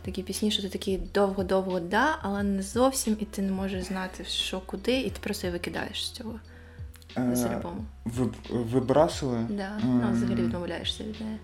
такі 0.03 0.23
пісні, 0.23 0.51
що 0.51 0.63
ти 0.63 0.69
такі 0.69 0.99
довго-довго 1.15 1.81
да, 1.81 2.19
але 2.23 2.43
не 2.43 2.63
зовсім, 2.63 3.17
і 3.21 3.25
ти 3.25 3.43
не 3.43 3.53
можеш 3.53 3.85
знати, 3.85 4.25
що 4.25 4.61
куди, 4.61 5.01
і 5.01 5.11
ти 5.11 5.21
просто 5.21 5.47
її 5.47 5.53
викидаєш 5.53 6.07
з 6.07 6.11
цього 6.11 6.41
з 7.33 7.45
альбому. 7.45 7.85
Ви, 8.05 8.31
вибрасили? 8.51 9.47
Да. 9.51 9.81
Ну, 9.85 10.13
взагалі 10.13 10.43
відмовляєшся 10.43 11.05
від 11.05 11.21
неї. 11.21 11.39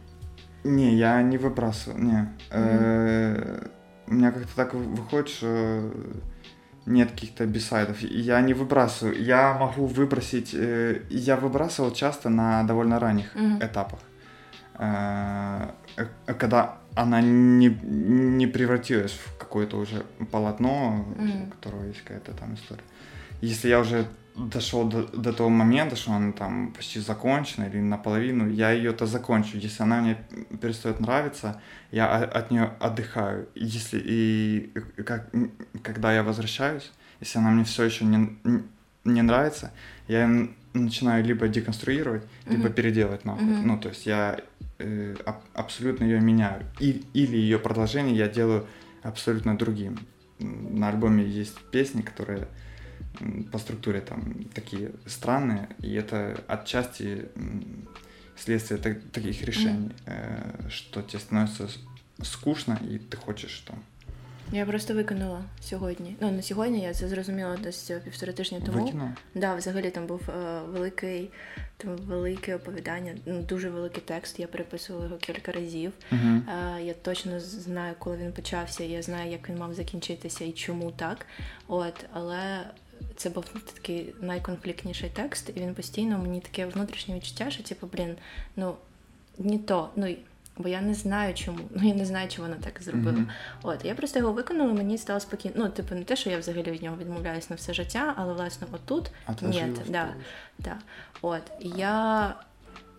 Не, 0.63 0.95
я 0.95 1.22
не 1.22 1.38
выбрасываю, 1.38 2.04
не. 2.04 2.30
Mm-hmm. 2.52 3.72
У 4.08 4.13
меня 4.13 4.32
как-то 4.32 4.56
так 4.56 4.74
выходит, 4.74 5.30
что 5.30 5.91
нет 6.86 7.12
каких-то 7.12 7.45
бисайдов. 7.45 8.00
Я 8.02 8.41
не 8.41 8.54
выбрасываю. 8.54 9.22
Я 9.24 9.54
могу 9.54 9.86
выбросить... 9.86 10.54
Э, 10.54 11.02
я 11.10 11.38
выбрасывал 11.38 11.91
часто 11.91 12.30
на 12.30 12.63
довольно 12.63 13.00
ранних 13.00 13.36
mm-hmm. 13.36 13.65
этапах. 13.65 14.00
Э, 14.80 15.69
когда 16.26 16.80
она 16.95 17.22
не, 17.22 17.67
не 17.67 18.48
превратилась 18.48 19.12
в 19.12 19.38
какое-то 19.38 19.78
уже 19.78 20.04
полотно, 20.32 21.06
mm-hmm. 21.17 21.48
у 21.48 21.52
которого 21.52 21.84
есть 21.84 22.02
какая-то 22.04 22.34
там 22.34 22.56
история. 22.56 22.84
Если 23.41 23.69
я 23.69 23.80
уже 23.80 24.06
дошел 24.39 24.88
до, 24.88 25.04
до 25.04 25.34
того 25.34 25.49
момента, 25.49 25.95
что 25.95 26.13
она 26.13 26.32
там 26.32 26.71
почти 26.71 26.99
закончена 26.99 27.65
или 27.65 27.80
наполовину, 27.80 28.49
я 28.49 28.71
ее-то 28.71 29.06
закончу. 29.06 29.58
Если 29.58 29.84
она 29.84 30.02
мне 30.02 30.17
перестает 30.62 30.99
нравиться, 30.99 31.62
я 31.91 32.15
от 32.15 32.52
нее 32.52 32.73
отдыхаю. 32.80 33.47
Если 33.56 34.02
и 34.04 34.73
как, 35.04 35.30
когда 35.84 36.13
я 36.13 36.23
возвращаюсь, 36.23 36.91
если 37.19 37.39
она 37.39 37.52
мне 37.52 37.63
все 37.63 37.84
еще 37.84 38.06
не, 38.06 38.38
не 39.04 39.21
нравится, 39.21 39.71
я 40.08 40.30
начинаю 40.73 41.23
либо 41.25 41.47
деконструировать, 41.47 42.23
mm-hmm. 42.23 42.52
либо 42.52 42.69
переделать 42.69 43.25
нахуй. 43.25 43.43
Mm-hmm. 43.43 43.65
Ну, 43.65 43.78
то 43.80 43.89
есть 43.89 44.06
я 44.06 44.39
э, 44.78 45.15
абсолютно 45.54 46.06
ее 46.06 46.21
меняю. 46.21 46.65
И, 46.80 47.04
или 47.13 47.36
ее 47.36 47.60
продолжение 47.60 48.15
я 48.15 48.30
делаю 48.30 48.65
абсолютно 49.04 49.58
другим. 49.58 49.99
На 50.39 50.89
альбоме 50.89 51.25
есть 51.25 51.58
песни, 51.71 52.02
которые 52.02 52.47
по 53.51 53.60
структуре 53.60 54.01
там 54.01 54.45
такие 54.53 54.91
странные, 55.05 55.69
и 55.82 55.93
это 55.93 56.43
отчасти 56.47 57.25
следствие 58.36 58.79
так, 58.79 59.01
таких 59.12 59.41
решений, 59.43 59.91
mm. 60.05 60.69
что 60.69 61.01
тебе 61.01 61.19
становится 61.19 61.67
скучно, 62.23 62.77
і 62.91 62.97
ти 62.97 63.17
хочеш 63.17 63.60
там. 63.60 63.77
Я 64.51 64.65
просто 64.65 64.93
виконала 64.93 65.43
сьогодні. 65.62 66.15
Ну 66.21 66.32
не 66.32 66.41
сьогодні, 66.41 66.82
я 66.82 66.93
це 66.93 67.08
зрозуміла 67.08 67.58
десь 67.58 67.91
півтори 68.03 68.34
тижні 68.34 68.62
тому. 68.65 68.86
Викинула? 68.86 69.12
Да, 69.36 69.55
взагалі 69.55 69.89
там 69.89 70.08
був 70.08 70.29
е, 70.29 70.62
великий, 70.67 71.29
там 71.77 71.97
велике 71.97 72.55
оповідання, 72.55 73.15
ну 73.25 73.41
дуже 73.41 73.69
великий 73.69 74.03
текст. 74.05 74.39
Я 74.39 74.47
переписувала 74.47 75.05
його 75.05 75.17
кілька 75.17 75.51
разів. 75.51 75.91
Uh-huh. 76.12 76.41
Е, 76.77 76.84
я 76.84 76.93
точно 76.93 77.39
знаю, 77.39 77.93
коли 77.99 78.17
він 78.17 78.32
почався. 78.32 78.84
Я 78.84 79.01
знаю, 79.01 79.32
як 79.32 79.49
він 79.49 79.58
мав 79.58 79.73
закінчитися 79.73 80.45
і 80.45 80.51
чому 80.51 80.91
так. 80.91 81.25
От, 81.67 82.05
але 82.13 82.65
це 83.16 83.31
був 83.31 83.44
такий 83.74 84.14
найконфліктніший 84.20 85.11
текст, 85.11 85.48
і 85.55 85.61
він 85.61 85.74
постійно 85.74 86.18
мені 86.18 86.40
таке 86.40 86.66
внутрішнє 86.66 87.14
відчуття, 87.14 87.50
що 87.50 87.62
типу, 87.62 87.87
блін, 87.92 88.16
ну 88.57 88.74
не 89.38 89.59
то. 89.59 89.90
ну 89.96 90.16
Бо 90.57 90.68
я 90.68 90.81
не 90.81 90.94
знаю, 90.94 91.35
чому. 91.35 91.59
Ну 91.70 91.88
я 91.88 91.94
не 91.94 92.05
знаю, 92.05 92.29
чому 92.29 92.48
вона 92.48 92.61
так 92.61 92.83
зробила. 92.83 93.18
Mm-hmm. 93.18 93.29
От 93.62 93.85
я 93.85 93.94
просто 93.94 94.18
його 94.18 94.33
виконала, 94.33 94.72
мені 94.72 94.98
стало 94.98 95.20
спокійно. 95.20 95.55
Ну, 95.57 95.68
типу, 95.68 95.94
не 95.94 96.05
те, 96.05 96.16
що 96.16 96.31
я 96.31 96.38
взагалі 96.38 96.70
від 96.70 96.83
нього 96.83 96.96
відмовляюсь 96.96 97.50
на 97.50 97.57
все 97.57 97.74
життя, 97.74 98.14
але 98.16 98.33
власне 98.33 98.66
отут 98.72 99.11
ні, 99.42 99.66
да, 99.88 100.14
да. 100.59 100.79
От 101.22 101.42
я 101.61 102.35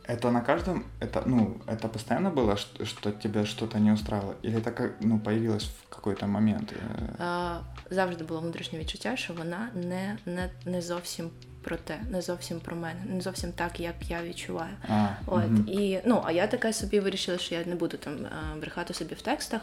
Это 0.08 0.32
на 0.32 0.42
каждом, 0.42 0.86
это, 1.00 1.24
ну, 1.26 1.58
это 1.66 1.88
постоянно 1.88 2.30
было, 2.30 2.58
что, 2.58 2.86
что 2.86 3.12
тебе 3.12 3.46
что-то 3.46 3.80
не 3.80 3.92
устраивало? 3.92 4.36
Или 4.44 4.60
это 4.60 4.72
как, 4.72 4.92
ну, 5.02 5.20
появилось 5.20 5.64
в 5.64 5.90
какой-то 5.90 6.28
момент? 6.28 6.74
А, 7.18 7.62
Завжди 7.91 8.25
було 8.25 8.41
внутрішнє 8.41 8.79
відчуття, 8.79 9.17
що 9.17 9.35
вона 9.35 9.69
не 9.75 10.19
не, 10.27 10.51
не 10.65 10.83
зовсім 10.83 11.31
про 11.63 11.77
те, 11.77 12.01
не 12.11 12.23
зовсім 12.23 12.61
про 12.61 12.77
мене, 12.77 13.01
не 13.07 13.21
зовсім 13.21 13.53
так, 13.53 13.81
як 13.81 13.95
я 14.09 14.23
відчуваю. 14.23 14.75
А, 14.89 15.09
От, 15.27 15.45
угу. 15.45 15.57
і, 15.69 16.01
ну, 16.05 16.23
а 16.25 16.33
я 16.33 16.47
така 16.47 16.73
собі 16.73 17.01
вирішила, 17.01 17.39
що 17.39 17.55
я 17.55 17.65
не 17.65 17.75
буду 17.75 17.97
там 17.97 18.27
брехати 18.61 18.95
собі 18.95 19.15
в 19.15 19.23
текстах. 19.23 19.61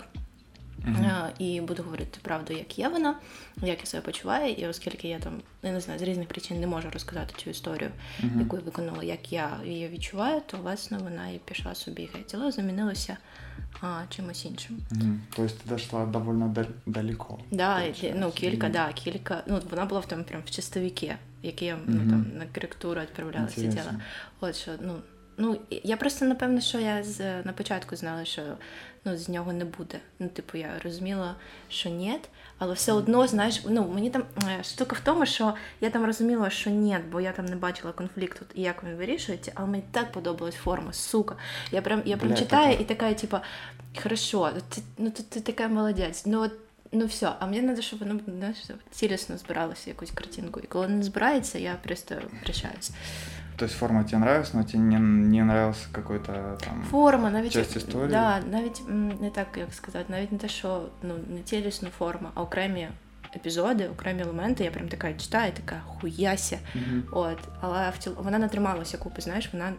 Uh-huh. 0.88 1.30
І 1.40 1.62
буду 1.62 1.84
говорити 1.84 2.20
правду, 2.22 2.54
як 2.54 2.80
є 2.80 2.88
вона, 2.90 3.16
як 3.62 3.80
я 3.80 3.86
себе 3.86 4.04
почуваю, 4.04 4.54
і 4.54 4.68
оскільки 4.68 5.08
я 5.08 5.20
там 5.20 5.34
я 5.64 5.72
не 5.72 5.82
знаю 5.82 6.00
з 6.00 6.04
різних 6.04 6.28
причин 6.28 6.60
не 6.60 6.68
можу 6.68 6.90
розказати 6.90 7.34
цю 7.38 7.50
історію, 7.50 7.92
uh-huh. 8.24 8.40
яку 8.40 8.56
я 8.56 8.62
виконала, 8.62 9.04
як 9.04 9.34
я 9.34 9.58
її 9.66 9.88
відчуваю, 9.88 10.42
то 10.46 10.58
власне 10.58 10.98
вона 10.98 11.30
і 11.30 11.40
пішла 11.46 11.76
собі 11.76 12.10
геть, 12.14 12.36
але 12.36 12.52
замінилася 12.52 13.18
а, 13.82 14.02
чимось 14.10 14.46
іншим. 14.46 14.80
Uh-huh. 14.92 15.18
Тобто 15.36 15.54
ти 15.54 15.76
дійшла 15.76 16.06
доволі 16.06 16.66
далеко. 16.86 17.40
Да, 17.52 17.82
і, 17.82 18.14
ну 18.16 18.32
кілька, 18.32 18.70
да, 18.70 18.94
кілька. 18.94 19.44
Ну 19.48 19.62
вона 19.70 19.86
була 19.86 20.02
в 20.02 20.06
там 20.06 20.24
прям 20.24 20.42
в 20.46 20.50
чистовіки, 20.50 21.16
які 21.44 21.66
я 21.66 21.78
ну 21.86 21.98
там 21.98 22.26
на 22.38 22.46
корректуру 22.46 23.02
відправляла, 23.02 23.50
сиділа. 23.50 23.94
От 24.40 24.56
що 24.56 24.72
ну. 24.82 24.96
Ну, 25.40 25.58
я 25.70 25.98
просто 25.98 26.26
напевно, 26.26 26.62
що 26.62 26.80
я 26.80 27.04
з 27.04 27.44
на 27.44 27.54
початку 27.54 27.96
знала, 27.96 28.26
що 28.26 28.42
ну, 29.08 29.18
з 29.18 29.30
нього 29.30 29.54
не 29.54 29.66
буде. 29.66 30.00
Ну, 30.20 30.28
типу, 30.28 30.58
я 30.58 30.70
розуміла, 30.84 31.36
що 31.70 31.90
ні, 31.90 32.20
але 32.58 32.74
все 32.74 32.94
одно, 32.94 33.28
знаєш, 33.28 33.62
ну 33.70 33.92
мені 33.94 34.10
там 34.10 34.24
е, 34.60 34.64
штука 34.64 34.96
в 34.96 35.00
тому, 35.00 35.26
що 35.26 35.54
я 35.82 35.90
там 35.90 36.06
розуміла, 36.06 36.50
що 36.50 36.70
ні, 36.70 36.98
бо 37.12 37.22
я 37.22 37.32
там 37.32 37.46
не 37.46 37.56
бачила 37.56 37.94
конфлікту 37.94 38.46
і 38.56 38.62
як 38.62 38.84
він 38.84 38.96
вирішується, 38.96 39.52
але 39.56 39.68
мені 39.68 39.84
так 39.92 40.12
подобалась 40.12 40.56
форма, 40.56 40.94
сука. 40.94 41.36
Я 41.72 41.82
прям 41.82 42.02
я 42.06 42.18
прям 42.18 42.32
Бля, 42.32 42.38
читаю 42.38 42.72
така. 42.72 42.84
і 42.84 42.86
така, 42.86 43.14
типу, 43.14 43.38
хорошо, 44.04 44.52
ти, 44.70 44.82
ну 44.98 45.12
ти, 45.12 45.24
ти 45.24 45.42
така 45.42 45.68
молодець. 45.68 46.26
Ну 46.26 46.42
от 46.42 46.52
Ну 46.92 47.06
все, 47.06 47.32
а 47.40 47.46
мені 47.46 47.62
треба, 47.62 47.82
щоб 47.82 48.00
воно 48.00 48.20
знаєш, 48.28 48.58
цілісно 48.92 49.38
збиралося 49.38 49.90
якусь 49.90 50.12
картинку. 50.12 50.60
І 50.60 50.68
коли 50.68 50.88
не 50.88 51.04
збирається, 51.04 51.60
я 51.60 51.76
просто 51.84 52.16
прощаюсь. 52.44 52.92
То 53.57 53.65
есть 53.65 53.79
форма 53.79 54.05
тебе 54.05 54.19
нравилась, 54.19 54.55
но 54.55 54.65
тебе 54.65 54.79
не, 54.79 54.99
не 54.99 55.43
нравился 55.43 55.87
какой-то 55.93 56.59
там 56.61 56.85
форма, 56.91 57.31
навіть 57.31 57.53
часть 57.53 57.77
історії? 57.77 58.11
Да, 58.11 58.41
навіть 58.51 58.83
не 59.21 59.31
так, 59.31 59.47
як 59.57 59.75
сказати, 59.75 60.05
навіть 60.09 60.33
не 60.33 60.39
те, 60.39 60.49
що 60.49 60.83
ну 61.03 61.15
не 61.29 61.43
цілісна 61.43 61.89
форма, 61.99 62.31
а 62.35 62.43
окремі 62.43 62.89
епізоди, 63.37 63.89
окремі 63.89 64.23
елементи. 64.23 64.65
Я 64.65 64.71
прям 64.71 64.89
така 64.89 65.13
читаю, 65.13 65.53
така 65.53 65.81
хуяся. 65.87 66.59
Mm-hmm. 66.77 67.03
От, 67.13 67.39
але 67.61 67.91
в 67.91 67.99
ціл... 67.99 68.15
вона 68.19 68.39
не 68.39 68.49
трималася 68.49 68.99
купи, 68.99 69.23
знаєш, 69.23 69.51
вона 69.53 69.73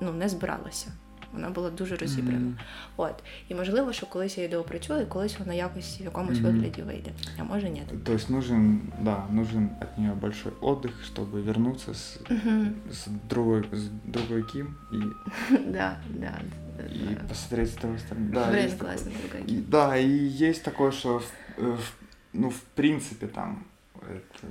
ну 0.00 0.12
не 0.12 0.28
збиралася. 0.28 0.86
Вона 1.32 1.50
була 1.50 1.70
дуже 1.70 1.96
розібрана. 1.96 2.38
Mm-hmm. 2.38 2.62
От. 2.96 3.14
І 3.48 3.54
можливо, 3.54 3.92
що 3.92 4.06
колись 4.06 4.38
я 4.38 4.44
її 4.44 4.54
доопрацюю, 4.54 5.02
і 5.02 5.06
колись 5.06 5.38
вона 5.38 5.54
якось 5.54 6.00
в 6.00 6.04
якомусь 6.04 6.38
mm-hmm. 6.38 6.42
вигляді 6.42 6.82
вийде. 6.82 7.10
А 7.38 7.44
може 7.44 7.70
ні. 7.70 7.82
То 8.04 8.12
есть 8.12 8.30
нужен, 8.30 8.80
да, 9.00 9.26
нужен 9.30 9.70
от 9.80 9.98
нее 9.98 10.14
большой 10.14 10.52
отдых, 10.60 10.90
чтобы 11.04 11.42
вернуться 11.42 11.94
с, 11.94 12.18
mm-hmm. 12.24 12.90
с, 12.90 13.08
другой, 13.28 13.64
с 13.72 13.88
другой 14.04 14.42
Ким 14.42 14.76
и, 14.92 14.98
да, 15.50 15.96
да, 16.08 16.40
и 16.78 17.14
да. 17.14 17.28
посмотреть 17.28 17.70
с 17.70 17.74
того 17.74 17.98
стороны. 17.98 18.32
Да, 18.32 18.50
Блин, 18.50 18.64
есть 18.64 18.78
классно, 18.78 19.10
другая 19.22 19.46
Ким. 19.46 19.64
Да, 19.68 19.96
и 19.96 20.08
есть 20.50 20.62
такое, 20.62 20.90
что 20.90 21.18
в, 21.18 21.76
в, 21.76 21.92
ну, 22.32 22.50
в 22.50 22.60
принципе 22.74 23.26
там 23.26 23.64
это, 24.02 24.46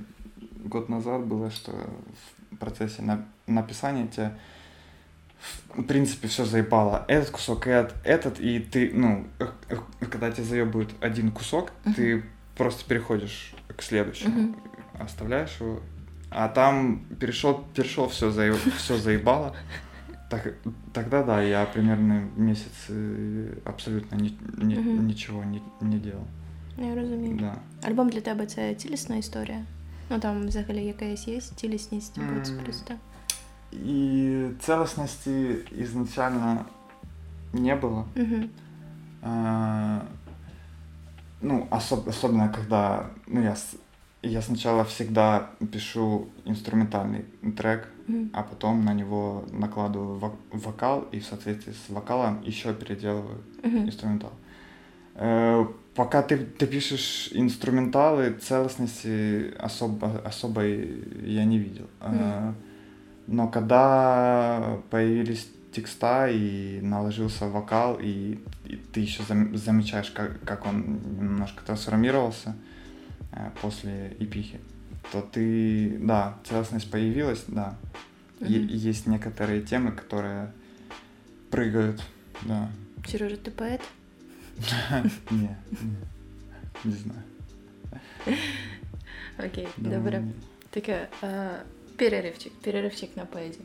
год 0.64 0.88
назад 0.88 1.26
было, 1.26 1.50
что 1.50 1.72
в 2.50 2.56
процессе 2.56 3.02
на, 3.02 3.24
написания 3.46 4.06
тебя 4.06 4.36
в 5.74 5.82
принципе, 5.82 6.28
все 6.28 6.44
заебало. 6.44 7.04
Этот 7.08 7.30
кусок, 7.30 7.66
этот, 7.66 7.94
этот, 8.04 8.40
и 8.40 8.60
ты, 8.60 8.90
ну, 8.92 9.26
когда 10.00 10.30
тебе 10.30 10.44
заебывают 10.44 10.90
один 11.00 11.30
кусок, 11.30 11.72
uh-huh. 11.84 11.94
ты 11.94 12.24
просто 12.56 12.84
переходишь 12.84 13.54
к 13.74 13.82
следующему, 13.82 14.54
uh-huh. 14.54 15.04
оставляешь 15.04 15.56
его, 15.60 15.80
а 16.30 16.48
там 16.48 17.04
перешел, 17.18 17.64
перешел, 17.74 18.08
все, 18.08 18.30
заеб, 18.30 18.56
все 18.76 18.96
заебало. 18.98 19.56
Так, 20.30 20.54
тогда 20.92 21.22
да, 21.22 21.42
я 21.42 21.66
примерно 21.66 22.28
месяц 22.36 22.72
э, 22.88 23.58
абсолютно 23.64 24.16
ни, 24.16 24.36
ни, 24.56 24.74
uh-huh. 24.74 25.02
нічого 25.02 25.44
не, 25.44 25.60
не 25.80 25.98
делал. 25.98 26.26
Я 26.78 26.94
розумію. 26.94 27.36
Да. 27.40 27.56
Альбом 27.88 28.08
для 28.08 28.20
тебе 28.20 28.46
це 28.46 28.74
цілісна 28.74 29.16
історія? 29.16 29.64
Ну 30.10 30.18
там 30.18 30.46
взагалі 30.46 30.84
якась 30.84 31.28
є 31.28 31.40
цілісність, 31.40 32.18
mm. 32.18 32.62
просто. 32.64 32.94
И 33.71 34.55
целостности 34.61 35.65
изначально 35.71 36.65
не 37.53 37.75
было. 37.75 38.05
А, 39.21 40.05
ну, 41.41 41.67
особ- 41.69 42.07
особенно 42.07 42.49
когда, 42.49 43.09
ну, 43.25 43.41
я, 43.41 43.55
я 44.21 44.41
сначала 44.41 44.85
всегда 44.85 45.49
пишу 45.71 46.29
инструментальный 46.45 47.25
трек, 47.57 47.87
mm-hmm. 48.07 48.29
а 48.33 48.43
потом 48.43 48.85
на 48.85 48.93
него 48.93 49.43
накладываю 49.51 50.19
вок- 50.19 50.37
вокал 50.51 51.01
и 51.11 51.19
в 51.19 51.25
соответствии 51.25 51.73
с 51.73 51.89
вокалом 51.89 52.41
еще 52.43 52.73
переделываю 52.73 53.43
mm-hmm. 53.63 53.85
инструментал. 53.85 54.33
Э, 55.15 55.65
пока 55.95 56.21
ты, 56.21 56.37
ты 56.37 56.67
пишешь 56.67 57.29
инструменталы, 57.33 58.33
целостности 58.33 59.53
особо, 59.57 60.19
особой 60.19 61.03
я 61.25 61.43
не 61.43 61.57
видел. 61.57 61.87
Mm-hmm. 61.99 62.53
Но 63.27 63.49
когда 63.49 64.79
появились 64.89 65.47
текста 65.73 66.27
и 66.29 66.79
наложился 66.81 67.47
вокал, 67.47 67.99
и, 68.01 68.39
и 68.65 68.75
ты 68.77 69.01
еще 69.01 69.21
зам, 69.23 69.55
замечаешь, 69.55 70.09
как, 70.11 70.41
как 70.43 70.65
он 70.65 70.99
немножко 71.19 71.63
трансформировался 71.63 72.55
э, 73.33 73.51
после 73.61 74.15
эпихи, 74.19 74.59
то 75.11 75.21
ты, 75.21 75.97
да, 75.99 76.37
целостность 76.45 76.89
появилась, 76.89 77.43
да. 77.47 77.77
Mm-hmm. 78.39 78.49
Е- 78.49 78.77
есть 78.77 79.07
некоторые 79.07 79.61
темы, 79.61 79.91
которые 79.91 80.51
прыгают, 81.51 82.01
да. 82.43 82.69
Сережа, 83.05 83.37
ты 83.37 83.51
поэт? 83.51 83.81
Не, 85.29 85.55
не 86.83 86.91
знаю. 86.91 87.23
Окей, 89.37 89.67
добре. 89.77 90.23
Таке 90.71 91.09
Переривчик, 91.97 92.53
переривчик 92.53 93.17
на 93.17 93.25
поезі. 93.25 93.59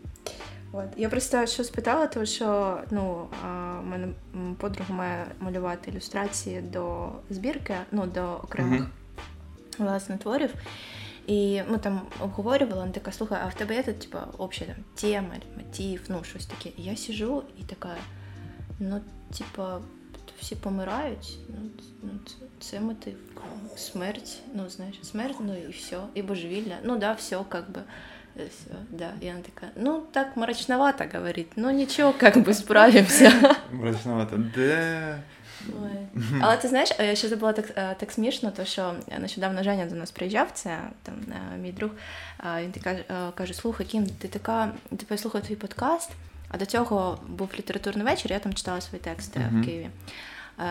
От. 0.72 0.84
Я 0.96 1.08
просто 1.08 1.46
що 1.46 1.64
спитала, 1.64 2.06
тому 2.06 2.26
що 2.26 2.78
ну, 2.90 3.28
мене 3.84 4.08
подруга 4.58 4.94
має 4.94 5.26
малювати 5.40 5.90
ілюстрації 5.90 6.60
до 6.60 7.08
збірки, 7.30 7.74
ну, 7.90 8.06
до 8.06 8.34
окремих 8.44 8.82
mm-hmm. 8.82 9.84
власне 9.84 10.18
творів. 10.18 10.54
І 11.26 11.62
ми 11.68 11.78
там 11.78 12.00
обговорювали, 12.20 12.80
вона 12.80 12.92
така, 12.92 13.12
слухай, 13.12 13.38
а 13.44 13.48
в 13.48 13.54
тебе 13.54 13.74
є 13.74 13.82
тут, 13.82 13.98
типа, 13.98 14.26
обща 14.38 14.64
там 14.64 14.76
тема, 14.94 15.34
мотив, 15.56 16.00
ну, 16.08 16.24
щось 16.24 16.46
таке. 16.46 16.70
І 16.76 16.82
я 16.82 16.96
сижу 16.96 17.42
і 17.60 17.62
така, 17.62 17.96
ну, 18.80 19.00
типа, 19.38 19.80
всі 20.40 20.54
помирають, 20.54 21.38
ну, 21.48 21.70
ну 22.02 22.10
це, 22.26 22.34
це 22.60 22.80
мотив. 22.80 23.14
Смерть, 23.76 24.40
ну, 24.54 24.68
знаєш, 24.68 24.98
смерть, 25.02 25.36
ну 25.40 25.56
і 25.56 25.68
все, 25.68 26.00
і 26.14 26.22
божевілля. 26.22 26.76
Ну 26.84 26.98
да, 26.98 27.12
все, 27.12 27.44
как 27.48 27.70
бы. 28.36 28.48
Все, 28.48 28.76
да. 28.90 29.12
И 29.20 29.28
она 29.28 29.42
такая, 29.42 29.72
ну, 29.76 30.06
так 30.12 30.36
мрачновато 30.36 31.04
говорит, 31.12 31.48
ну 31.56 31.70
нічого, 31.70 32.12
как 32.12 32.36
бы 32.36 32.54
справимся. 32.54 33.32
Мрачновато, 33.72 34.36
да. 34.56 35.18
Ой. 35.68 36.22
Але 36.40 36.56
ти 36.56 36.68
знаєш, 36.68 36.90
я 36.98 37.14
ще 37.14 37.28
забула 37.28 37.52
так 37.52 37.96
так 37.98 38.12
смішно, 38.12 38.50
то 38.50 38.64
що 38.64 38.94
нещодавно 39.18 39.62
Женя 39.62 39.86
до 39.86 39.94
нас 39.94 40.10
приїжджав, 40.10 40.50
це 40.52 40.78
там 41.02 41.14
мій 41.60 41.72
друг. 41.72 41.90
Він 42.60 42.72
каже, 42.84 43.04
каже: 43.34 43.54
слухай, 43.54 43.86
Кім, 43.86 44.06
ти 44.06 44.28
така, 44.28 44.72
я 45.10 45.18
слухаю 45.18 45.44
твій 45.44 45.56
подкаст, 45.56 46.10
а 46.48 46.58
до 46.58 46.66
цього 46.66 47.18
був 47.28 47.48
літературний 47.58 48.06
вечір, 48.06 48.32
я 48.32 48.38
там 48.38 48.54
читала 48.54 48.80
свої 48.80 49.04
тексти 49.04 49.40
uh-huh. 49.40 49.62
в 49.62 49.64
Києві. 49.64 49.88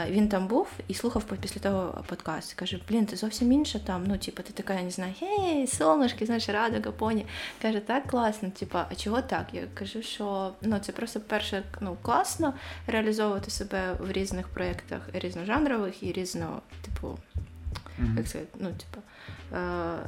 Він 0.09 0.29
там 0.29 0.47
був 0.47 0.67
і 0.87 0.93
слухав 0.93 1.23
після 1.23 1.61
того 1.61 2.03
подкаст. 2.07 2.53
Каже, 2.53 2.79
блін, 2.89 3.05
ти 3.05 3.15
зовсім 3.15 3.51
інша 3.51 3.79
там. 3.79 4.03
Ну, 4.07 4.17
типу, 4.17 4.43
ти 4.43 4.53
така, 4.53 4.73
я 4.73 4.81
не 4.81 4.91
знаю, 4.91 5.13
гей, 5.21 5.65
солнышки, 5.65 6.25
знаєш, 6.25 6.49
радуга, 6.49 6.91
поні. 6.91 7.25
Каже, 7.61 7.79
так 7.79 8.07
класно, 8.07 8.49
типу, 8.49 8.77
а 8.77 8.95
чого 8.95 9.21
так? 9.21 9.45
Я 9.53 9.61
кажу, 9.73 10.01
що 10.01 10.53
ну, 10.61 10.79
це 10.79 10.91
просто 10.91 11.19
перше 11.19 11.63
ну, 11.81 11.97
класно 12.01 12.53
реалізовувати 12.87 13.51
себе 13.51 13.93
в 13.99 14.11
різних 14.11 14.47
проєктах 14.47 15.01
різножанрових 15.13 16.03
і 16.03 16.11
різно, 16.11 16.61
типу, 16.81 17.07
mm-hmm. 17.07 18.17
як 18.17 18.27
сказати, 18.27 18.49
ну, 18.59 18.69
типу, 18.69 19.01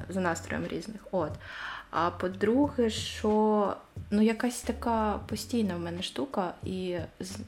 за 0.09 0.19
настроєм 0.19 0.67
різних. 0.67 1.01
От. 1.11 1.31
А 1.95 2.11
по-друге, 2.11 2.89
що 2.89 3.75
ну 4.11 4.21
якась 4.21 4.61
така 4.61 5.19
постійна 5.27 5.75
в 5.75 5.79
мене 5.79 6.03
штука, 6.03 6.53
і 6.63 6.97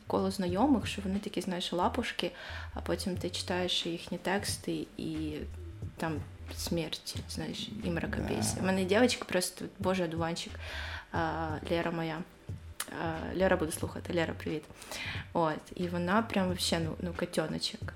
коло 0.07 0.31
знайомих, 0.31 0.87
що 0.87 1.01
вони 1.01 1.19
такі, 1.19 1.41
знаєш, 1.41 1.73
лапушки, 1.73 2.31
а 2.73 2.79
потім 2.81 3.17
ти 3.17 3.29
читаєш 3.29 3.85
їхні 3.85 4.17
тексти 4.17 4.87
і 4.97 5.37
там 5.97 6.13
смерть, 6.57 7.15
знаєш, 7.29 7.69
і 7.83 7.89
мракописія. 7.89 8.63
У 8.63 8.65
мене 8.65 8.83
дівчинка 8.83 9.25
просто, 9.25 9.65
боже, 9.79 10.03
одуванчик, 10.03 10.53
Лера 11.71 11.91
моя. 11.91 12.17
Лера 13.35 13.57
буде 13.57 13.71
слухати, 13.71 14.13
Лера, 14.13 14.33
привіт. 14.33 14.63
От, 15.33 15.59
І 15.75 15.87
вона 15.87 16.21
прям 16.21 16.53
взагалі 16.53 16.87
ну, 16.89 16.95
ну 17.01 17.13
котеночок. 17.17 17.93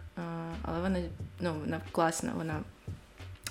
Але 0.62 0.82
вона 0.82 1.00
ну, 1.40 1.54
вона 1.54 1.82
класна, 1.92 2.32
вона 2.36 2.60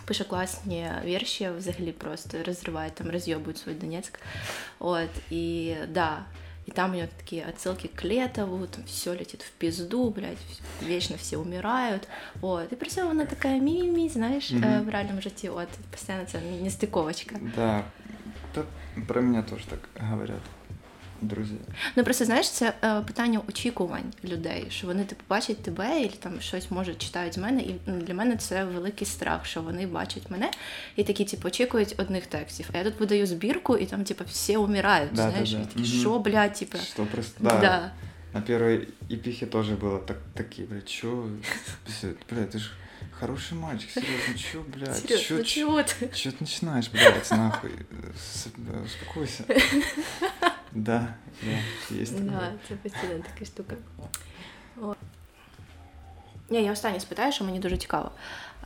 пише 0.07 0.23
класні 0.23 0.89
вірші, 1.05 1.49
взагалі 1.57 1.91
просто 1.91 2.37
розриває, 2.43 2.91
там 2.91 3.09
роз'єбують 3.09 3.57
свій 3.57 3.73
Донецьк. 3.73 4.19
От, 4.79 5.09
і 5.29 5.75
да, 5.89 6.25
и 6.65 6.71
там 6.71 6.91
у 6.91 6.93
нее 6.93 7.07
такие 7.17 7.45
отсылки 7.45 7.87
к 7.87 8.03
Летову, 8.03 8.67
там 8.67 8.85
все 8.85 9.11
летит 9.11 9.41
в 9.41 9.51
пизду, 9.51 10.09
блядь, 10.09 10.37
вечно 10.81 11.17
все 11.17 11.37
умирают. 11.37 12.07
Вот. 12.35 12.71
И 12.71 12.75
при 12.75 12.87
всем 12.89 13.09
она 13.09 13.25
такая 13.25 13.59
ми-ми-ми, 13.59 14.09
знаешь, 14.09 14.51
mm-hmm. 14.51 14.85
в 14.85 14.89
реальном 14.89 15.21
житті, 15.21 15.49
от, 15.49 15.67
постоянно 15.91 16.25
це 16.25 16.39
нестыковочка. 16.39 17.35
Да, 17.55 17.83
это 18.53 18.65
про 19.07 19.21
меня 19.21 19.43
тоже 19.43 19.67
так 19.67 19.79
говорят 20.09 20.41
друзі. 21.23 21.53
Ну 21.95 22.03
просто 22.03 22.25
знаєш, 22.25 22.49
це 22.49 22.73
е, 22.83 23.01
питання 23.01 23.41
очікувань 23.49 24.13
людей, 24.23 24.65
що 24.69 24.87
вони 24.87 25.03
типу 25.03 25.21
бачать 25.29 25.63
тебе, 25.63 26.01
і 26.01 26.07
там 26.07 26.41
щось 26.41 26.71
може 26.71 26.95
читають 26.95 27.33
з 27.33 27.37
мене. 27.37 27.61
І 27.61 27.75
ну, 27.85 28.01
для 28.01 28.13
мене 28.13 28.35
це 28.35 28.63
великий 28.63 29.07
страх, 29.07 29.45
що 29.45 29.61
вони 29.61 29.87
бачать 29.87 30.31
мене 30.31 30.51
і 30.95 31.03
такі, 31.03 31.25
типу, 31.25 31.47
очікують 31.47 31.95
одних 31.97 32.27
текстів. 32.27 32.69
А 32.73 32.77
я 32.77 32.83
тут 32.83 32.99
видаю 32.99 33.27
збірку, 33.27 33.77
і 33.77 33.85
там, 33.85 34.03
типу, 34.03 34.23
всі 34.27 34.57
умирають. 34.57 35.13
Да, 35.13 35.29
знаєш, 35.29 35.51
да, 35.51 35.57
да. 35.57 35.65
такі, 35.65 35.85
що, 35.85 36.19
блядь, 36.19 36.53
типу. 36.53 36.77
Що 36.77 37.05
просто, 37.05 37.37
да. 37.39 37.59
да. 37.59 37.91
На 38.33 38.41
первой 38.41 38.89
эпихе 39.09 39.45
тоже 39.45 39.75
было 39.75 39.99
так, 39.99 40.17
такие, 40.33 40.67
блядь, 40.67 40.89
чё, 40.89 41.29
блядь, 42.29 42.49
ты 42.49 42.57
же 42.57 42.71
хороший 43.19 43.55
мальчик, 43.55 43.91
серьезно, 43.91 44.33
чё, 44.35 44.63
блядь, 44.75 44.97
серьезно, 44.97 45.43
чё, 45.43 45.43
чё, 45.43 45.83
ты? 45.83 46.09
Чё 46.15 46.31
ты 46.31 46.37
начинаешь, 46.39 46.89
блядь, 46.89 47.31
нахуй, 47.31 47.71
успокойся. 48.85 49.45
Да, 50.71 51.07
да, 51.43 51.95
є. 51.95 52.05
Да, 52.11 52.51
це 52.67 52.75
постійна 52.75 53.23
така 53.33 53.45
штука. 53.45 53.75
О. 54.81 54.95
Ні, 56.49 56.63
я 56.63 56.71
останнє 56.71 56.99
спитаю, 56.99 57.31
що 57.31 57.43
мені 57.43 57.59
дуже 57.59 57.77
цікаво. 57.77 58.11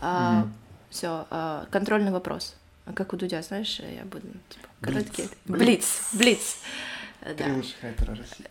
А, 0.02 0.32
угу. 0.32 0.50
Все, 0.92 1.10
а, 1.30 1.62
контрольний 1.72 2.12
вопрос. 2.12 2.56
Как 2.94 3.14
у 3.14 3.18
Дудя, 3.18 3.42
знаешь, 3.42 3.80
я 3.80 4.04
буду, 4.04 4.28
типа, 4.48 4.68
короткий. 4.82 5.30
Блиц. 5.46 6.14
Блиц. 6.14 6.58
Три 7.20 7.34
да. 7.36 7.54
лучших 7.54 7.80
хайтера 7.82 8.16
России. 8.16 8.46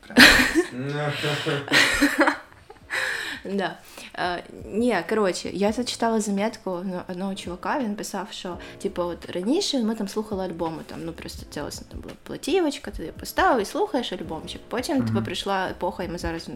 Да. 3.45 3.77
Е, 4.15 4.43
Ні, 4.65 4.97
коротше, 5.09 5.49
я 5.53 5.71
зачитала 5.71 6.21
заметку 6.21 6.85
одного 7.07 7.35
чувака, 7.35 7.79
він 7.79 7.95
писав, 7.95 8.27
що 8.31 8.57
типу, 8.81 9.01
от 9.01 9.29
раніше 9.29 9.83
ми 9.83 9.95
там 9.95 10.07
слухали 10.07 10.45
альбоми, 10.45 10.83
там, 10.87 10.99
ну 11.05 11.13
просто 11.13 11.45
цілосно 11.49 11.87
там 11.91 11.99
була 11.99 12.13
платівочка, 12.23 12.91
ти 12.91 13.13
поставив 13.19 13.61
і 13.61 13.65
слухаєш 13.65 14.13
альбомчик. 14.13 14.61
Потім 14.67 15.05
типу, 15.05 15.23
прийшла 15.23 15.67
епоха, 15.67 16.03
і 16.03 16.07
ми 16.07 16.17
зараз 16.17 16.47
в 16.47 16.51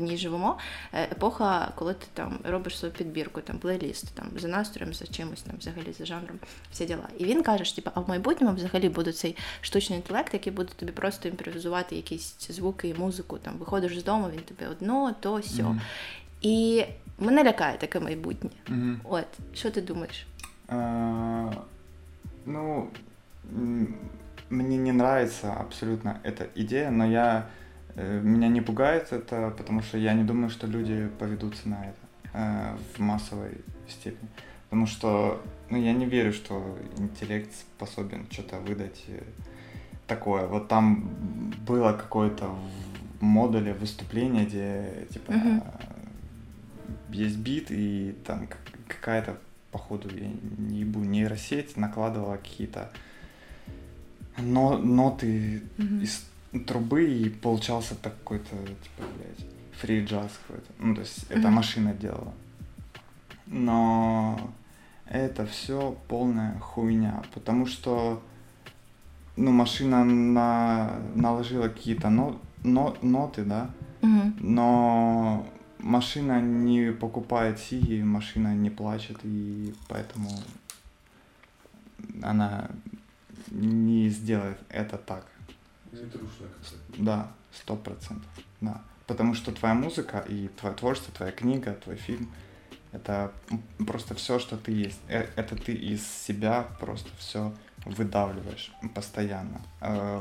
ній 0.00 0.16
живемо. 0.16 0.58
Е, 0.92 1.02
епоха, 1.02 1.72
коли 1.74 1.94
ти 1.94 2.06
там 2.14 2.38
робиш 2.44 2.78
свою 2.78 2.94
підбірку, 2.94 3.40
там 3.40 3.58
плейліст, 3.58 4.14
там 4.14 4.26
за 4.36 4.48
настроєм, 4.48 4.94
за 4.94 5.06
чимось, 5.06 5.42
там 5.42 5.54
взагалі 5.58 5.92
за 5.98 6.06
жанром, 6.06 6.38
всі 6.72 6.86
діла. 6.86 7.08
І 7.18 7.24
він 7.24 7.42
каже, 7.42 7.64
що 7.64 7.76
типу, 7.76 7.90
а 7.94 8.00
в 8.00 8.08
майбутньому 8.08 8.54
взагалі 8.54 8.88
буде 8.88 9.12
цей 9.12 9.36
штучний 9.60 9.98
інтелект, 9.98 10.34
який 10.34 10.52
буде 10.52 10.72
тобі 10.76 10.92
просто 10.92 11.28
імпровізувати 11.28 11.96
якісь 11.96 12.50
звуки 12.50 12.88
і 12.88 12.94
музику. 12.94 13.38
Там 13.38 13.54
виходиш 13.58 13.98
з 13.98 14.04
дому, 14.04 14.30
він 14.32 14.40
тобі 14.40 14.70
одно, 14.70 15.14
то 15.20 15.42
сьо. 15.42 15.62
Mm-hmm. 15.62 15.80
І 16.42 16.84
мене 17.18 17.44
лякає 17.44 17.78
таке 17.78 18.00
майбутнє. 18.00 18.50
Mm-hmm. 18.68 18.96
От, 19.04 19.26
що 19.54 19.70
ти 19.70 19.80
думаєш? 19.80 20.26
Uh, 20.68 21.52
ну, 22.46 22.88
мне 24.50 24.76
не 24.76 24.90
нравится 24.90 25.52
абсолютно 25.52 26.20
эта 26.22 26.46
идея, 26.54 26.90
но 26.90 27.06
я 27.06 27.46
меня 28.22 28.48
не 28.48 28.60
пугает 28.60 29.12
это, 29.12 29.52
потому 29.56 29.82
что 29.82 29.98
я 29.98 30.14
не 30.14 30.24
думаю, 30.24 30.50
что 30.50 30.66
люди 30.66 31.08
поведутся 31.18 31.68
на 31.68 31.86
это 31.86 31.98
э, 32.34 32.76
в 32.94 32.98
массовой 33.00 33.58
степени. 33.88 34.28
Потому 34.64 34.86
что 34.86 35.42
ну, 35.68 35.78
я 35.78 35.92
не 35.92 36.06
верю, 36.06 36.32
что 36.32 36.78
интеллект 36.98 37.52
способен 37.52 38.26
что-то 38.30 38.58
выдать 38.60 39.04
э, 39.08 39.22
такое. 40.06 40.46
Вот 40.46 40.68
там 40.68 41.10
было 41.66 41.92
какое-то 41.92 42.48
в 43.20 43.22
модуле 43.22 43.74
выступление, 43.74 44.46
где 44.46 45.06
типа 45.10 45.32
mm-hmm. 45.32 45.62
есть 47.10 47.38
бит, 47.38 47.70
и 47.70 48.16
там 48.24 48.48
какая-то, 48.88 49.36
походу, 49.70 50.08
я 50.14 50.28
не 50.58 50.80
ебу, 50.80 51.00
нейросеть 51.00 51.76
накладывала 51.76 52.36
какие-то 52.36 52.90
но, 54.38 54.78
ноты 54.78 55.62
mm-hmm. 55.76 56.02
из 56.02 56.29
трубы 56.66 57.04
и 57.04 57.28
получался 57.28 57.94
такой-то, 57.94 58.56
типа, 58.56 59.04
блядь, 59.16 59.46
фри 59.80 60.04
джаз 60.04 60.30
какой-то. 60.46 60.72
Ну, 60.78 60.94
то 60.94 61.00
есть 61.00 61.24
это 61.28 61.40
mm-hmm. 61.40 61.50
машина 61.50 61.94
делала. 61.94 62.34
Но 63.46 64.52
это 65.06 65.46
все 65.46 65.96
полная 66.08 66.58
хуйня, 66.58 67.22
потому 67.34 67.66
что, 67.66 68.22
ну, 69.36 69.50
машина 69.52 70.04
на, 70.04 71.00
наложила 71.14 71.68
какие-то 71.68 72.10
но, 72.10 72.40
но, 72.62 72.96
ноты, 73.02 73.44
да, 73.44 73.70
mm-hmm. 74.02 74.34
но 74.40 75.46
машина 75.78 76.40
не 76.40 76.92
покупает 76.92 77.58
сиги, 77.58 78.02
машина 78.02 78.54
не 78.54 78.70
плачет, 78.70 79.18
и 79.24 79.74
поэтому 79.88 80.30
она 82.22 82.70
не 83.50 84.08
сделает 84.08 84.58
это 84.68 84.96
так. 84.98 85.26
Да, 86.97 87.31
сто 87.53 87.75
процентов. 87.75 88.29
Да. 88.61 88.81
Потому 89.07 89.35
что 89.35 89.51
твоя 89.51 89.75
музыка 89.75 90.25
и 90.27 90.49
твое 90.59 90.75
творчество, 90.75 91.13
твоя 91.13 91.31
книга, 91.31 91.73
твой 91.73 91.95
фильм 91.95 92.29
это 92.95 93.31
просто 93.85 94.15
все, 94.15 94.39
что 94.39 94.57
ты 94.57 94.71
есть. 94.71 94.99
Э, 95.09 95.27
это 95.35 95.55
ты 95.55 95.73
из 95.73 96.07
себя 96.07 96.65
просто 96.79 97.09
все 97.17 97.53
выдавливаешь 97.85 98.71
постоянно. 98.93 99.61
А 99.79 100.19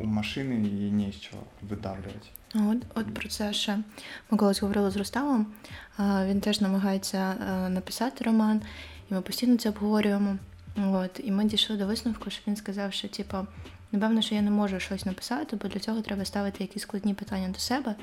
у 0.00 0.04
машини 0.04 0.68
її 0.68 0.90
не 0.90 1.12
з 1.12 1.20
чого 1.20 1.42
видавлювати. 1.62 2.28
От 2.54 2.78
от 2.94 3.14
про 3.14 3.28
це 3.28 3.52
ще 3.52 3.78
ми 4.30 4.38
колись 4.38 4.62
говорили 4.62 4.90
з 4.90 4.96
Рустамом. 4.96 5.46
Він 5.98 6.40
теж 6.40 6.60
намагається 6.60 7.34
написати 7.68 8.24
роман, 8.24 8.62
і 9.10 9.14
ми 9.14 9.20
постійно 9.20 9.56
це 9.56 9.68
обговорюємо. 9.68 10.36
От, 10.76 11.20
І 11.24 11.30
ми 11.30 11.44
дійшли 11.44 11.76
до 11.76 11.86
висновку, 11.86 12.30
що 12.30 12.42
він 12.46 12.56
сказав, 12.56 12.92
що 12.92 13.08
типу, 13.08 13.36
Напевно, 13.92 14.22
що 14.22 14.34
я 14.34 14.42
не 14.42 14.50
можу 14.50 14.80
щось 14.80 15.04
написати, 15.06 15.56
бо 15.56 15.68
для 15.68 15.80
цього 15.80 16.00
треба 16.00 16.24
ставити 16.24 16.64
якісь 16.64 16.82
складні 16.82 17.14
питання 17.14 17.48
до 17.48 17.58
себе 17.58 17.94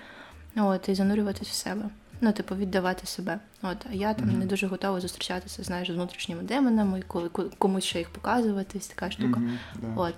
от, 0.56 0.90
і 0.90 0.96
занурюватись 0.96 1.48
в 1.50 1.54
себе. 1.54 1.86
Ну, 2.22 2.32
типу, 2.34 2.56
віддавати 2.56 3.08
себе. 3.08 3.40
От, 3.62 3.78
а 3.92 3.94
я 3.94 4.14
там 4.14 4.28
Мгм. 4.28 4.40
не 4.40 4.46
дуже 4.46 4.68
готова 4.68 5.00
зустрічатися, 5.02 5.64
знаєш, 5.64 5.88
з 5.88 5.92
внутрішніми 5.94 6.42
демонами, 6.44 7.00
і 7.00 7.02
коли 7.02 7.30
ко- 7.30 7.50
комусь 7.58 7.84
ще 7.84 8.00
їх 8.00 8.10
показувати, 8.10 8.78
ось 8.78 8.88
така 8.88 9.12
штука. 9.12 9.40
Мгм, 9.40 9.60
да. 9.76 9.88
От. 10.02 10.14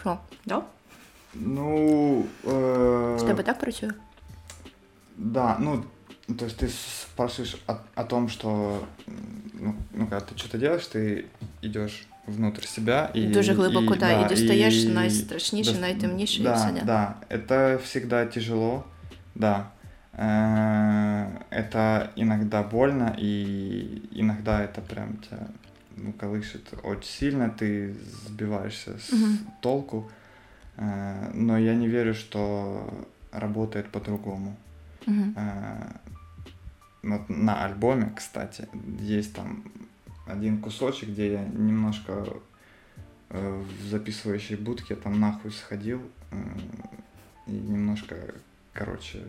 Що? 0.00 0.18
Да? 0.46 0.62
Ну, 1.34 2.24
э, 2.44 3.18
З 3.18 3.22
тебе 3.22 3.42
так 3.42 3.58
працює? 3.58 3.90
да, 5.16 5.56
ну, 5.60 5.84
то 6.38 6.44
есть 6.46 6.62
ты 6.62 6.68
спрашиваешь 7.02 7.56
о, 7.66 7.74
о 7.94 8.04
том, 8.04 8.28
что, 8.28 8.48
м, 9.08 9.14
ну, 9.54 9.74
ну, 9.94 10.06
когда 10.06 10.18
ты 10.26 10.36
что-то 10.38 10.58
делаешь, 10.58 10.88
ты 10.94 11.24
идешь 11.62 12.06
внутрь 12.26 12.64
себя 12.66 13.10
и... 13.16 13.26
Дуже 13.26 13.52
глибоко, 13.54 13.94
и, 13.94 13.98
да, 13.98 14.26
і 14.26 14.28
дістаєш 14.28 14.84
и 14.84 14.88
найстрашніше, 14.88 15.70
дос- 15.72 15.80
найтемніше, 15.80 16.40
і 16.40 16.44
да, 16.44 16.54
все. 16.54 16.72
Да. 16.72 16.82
Да, 16.84 17.14
это 17.36 17.78
всегда 17.78 18.26
тяжело, 18.26 18.84
да. 19.34 19.66
Э, 20.18 21.26
Это 21.50 22.10
иногда 22.16 22.62
больно, 22.62 23.14
и 23.18 24.02
иногда 24.12 24.62
это 24.64 24.80
прям 24.80 25.16
тебя 25.16 25.46
ну, 25.96 26.12
колышет 26.12 26.74
очень 26.82 27.10
сильно, 27.10 27.48
ты 27.50 27.94
сбиваешься 28.26 28.90
с 28.98 29.12
Мгм. 29.12 29.38
толку. 29.60 30.10
Э, 30.78 31.30
Но 31.34 31.58
я 31.58 31.74
не 31.74 31.88
верю, 31.88 32.14
что 32.14 33.04
работает 33.32 33.90
по-другому. 33.90 34.56
Мгм. 35.06 35.34
Э, 35.36 35.92
Вот 37.02 37.28
на 37.30 37.64
альбоме, 37.64 38.12
кстати, 38.16 38.66
есть 39.00 39.32
там 39.34 39.62
один 40.31 40.61
кусочек, 40.61 41.09
где 41.09 41.33
я 41.33 41.43
немножко 41.43 42.25
э, 43.29 43.63
в 43.81 43.85
записывающей 43.87 44.55
будке 44.55 44.95
там 44.95 45.19
нахуй 45.19 45.51
сходил 45.51 46.01
э, 46.31 46.35
и 47.47 47.51
немножко, 47.51 48.15
короче, 48.73 49.23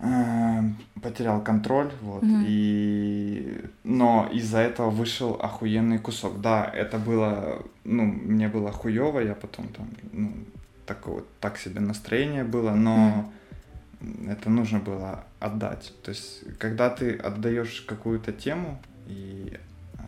э, 0.00 0.60
потерял 1.02 1.40
контроль, 1.42 1.90
вот, 2.02 2.22
Мгм. 2.22 2.44
и... 2.46 3.60
Но 3.84 4.28
из-за 4.32 4.58
этого 4.58 4.90
вышел 4.90 5.34
охуенный 5.40 5.98
кусок. 5.98 6.40
Да, 6.40 6.64
это 6.64 6.98
было, 6.98 7.62
ну, 7.84 8.04
мне 8.04 8.48
было 8.48 8.72
хуево, 8.72 9.20
я 9.20 9.34
потом 9.34 9.68
там, 9.68 9.88
ну, 10.12 10.32
такое, 10.86 11.14
вот- 11.16 11.28
так 11.40 11.58
себе 11.58 11.80
настроение 11.80 12.44
было, 12.44 12.72
но 12.74 13.30
это 14.27 14.49
нужно 14.49 14.79
было 14.79 15.23
отдать. 15.39 15.93
То 16.03 16.11
есть, 16.11 16.43
когда 16.57 16.89
ты 16.89 17.15
отдаешь 17.15 17.81
какую-то 17.81 18.31
тему, 18.31 18.81
и 19.07 19.57
э, 19.93 19.99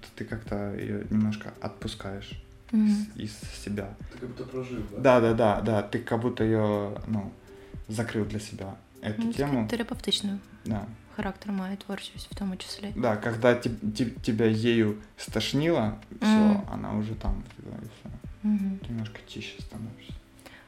то 0.00 0.08
ты 0.16 0.24
как-то 0.24 0.74
ее 0.74 1.06
немножко 1.10 1.52
отпускаешь 1.60 2.30
Мгм. 2.72 2.88
с- 2.90 3.20
из 3.20 3.32
себя. 3.64 3.88
Ты 4.12 4.18
как 4.18 4.28
будто 4.28 4.44
прожил, 4.44 4.82
да? 4.90 4.98
Да, 4.98 5.20
да, 5.20 5.34
да, 5.34 5.60
да. 5.60 5.82
Ты 5.82 5.98
как 5.98 6.20
будто 6.20 6.44
ее, 6.44 6.96
ну, 7.08 7.32
закрыл 7.88 8.24
для 8.24 8.40
себя 8.40 8.74
эту 9.02 9.22
Ну, 9.22 9.32
тему. 9.32 9.68
Терапевтичний 9.68 10.32
Да. 10.66 10.86
характер 11.16 11.52
має 11.52 11.76
творчість 11.76 12.28
в 12.32 12.34
тому 12.34 12.56
числі. 12.56 12.92
Да, 12.96 13.16
когда 13.16 13.54
те- 13.54 13.70
те- 13.96 14.10
тебя 14.22 14.44
ею 14.46 14.94
стошнило, 15.16 15.92
все, 16.20 16.36
Мгм. 16.38 16.62
она 16.72 16.92
уже 16.98 17.14
там, 17.14 17.42
да, 17.58 17.70
и 17.70 17.86
всё. 17.86 18.10
Мгм. 18.42 18.78
Ты 18.82 18.88
немножко 18.90 19.18
чище 19.26 19.62
становишься. 19.62 20.12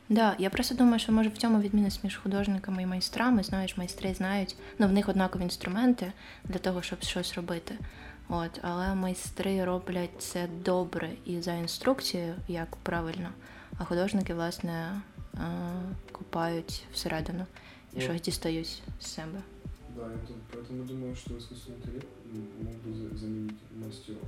Да, 0.08 0.36
я 0.38 0.50
просто 0.50 0.74
думаю, 0.74 0.98
що 0.98 1.12
може 1.12 1.28
в 1.28 1.38
цьому 1.38 1.60
відмінність 1.60 2.04
між 2.04 2.16
художниками 2.16 2.82
і 2.82 2.86
майстрами. 2.86 3.42
Знаєш, 3.42 3.76
майстри 3.76 4.14
знають, 4.14 4.56
ну 4.78 4.86
в 4.88 4.92
них 4.92 5.08
однакові 5.08 5.42
інструменти 5.42 6.12
для 6.44 6.58
того, 6.58 6.82
щоб 6.82 7.02
щось 7.02 7.34
робити. 7.34 7.78
От, 8.28 8.58
але 8.62 8.94
майстри 8.94 9.64
роблять 9.64 10.10
це 10.22 10.48
добре 10.64 11.10
і 11.24 11.40
за 11.40 11.52
інструкцією, 11.54 12.34
як 12.48 12.76
правильно. 12.76 13.28
А 13.78 13.84
художники, 13.84 14.34
власне, 14.34 15.00
е, 15.34 15.38
копають 16.12 16.82
всередину 16.92 17.46
і 17.92 17.96
Ну. 17.96 18.00
щось 18.02 18.20
дістають 18.22 18.82
з 19.00 19.06
себе. 19.06 19.38
Да, 19.96 20.02
это, 20.02 20.32
поэтому 20.54 20.86
думаю, 20.86 21.14
что 21.16 21.34
искусственный 21.34 21.76
интеллект 21.76 22.06
м, 22.34 22.46
мог 22.64 22.74
бы 22.74 22.94
за- 23.12 23.18
заменить 23.18 23.54
мастеров. 23.86 24.22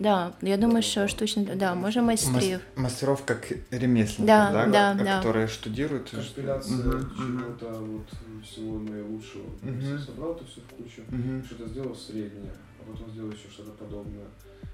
Да, 0.00 0.32
я 0.42 0.56
думаю, 0.56 0.82
що 0.82 1.00
Да. 1.00 1.08
штучний 1.08 1.46
да, 1.46 1.74
може 1.74 2.02
майстрів. 2.02 2.60
Мас- 2.76 2.82
мастеров 2.82 3.24
как 3.24 3.52
ремесленников, 3.70 4.26
Да, 4.26 4.50
да, 4.52 4.66
да, 4.66 4.94
ко- 4.98 5.04
да. 5.04 5.20
которые 5.22 5.48
штудируют. 5.48 6.10
Компиляция 6.10 6.76
Мгм, 6.76 6.88
мгм. 7.16 7.38
чего-то 7.38 7.66
вот 7.80 8.06
всего 8.44 8.78
наилучшего. 8.78 9.44
То 9.62 9.68
есть 9.94 10.06
собрал 10.06 10.30
это 10.32 10.44
все 10.46 10.60
в 10.60 10.82
кучу, 10.82 11.02
Мгм. 11.10 11.44
что-то 11.46 11.68
сделал 11.68 11.96
среднее, 11.96 12.52
а 12.80 12.92
потом 12.92 13.10
сделал 13.12 13.30
еще 13.30 13.48
что-то 13.50 13.70
подобное. 13.70 14.26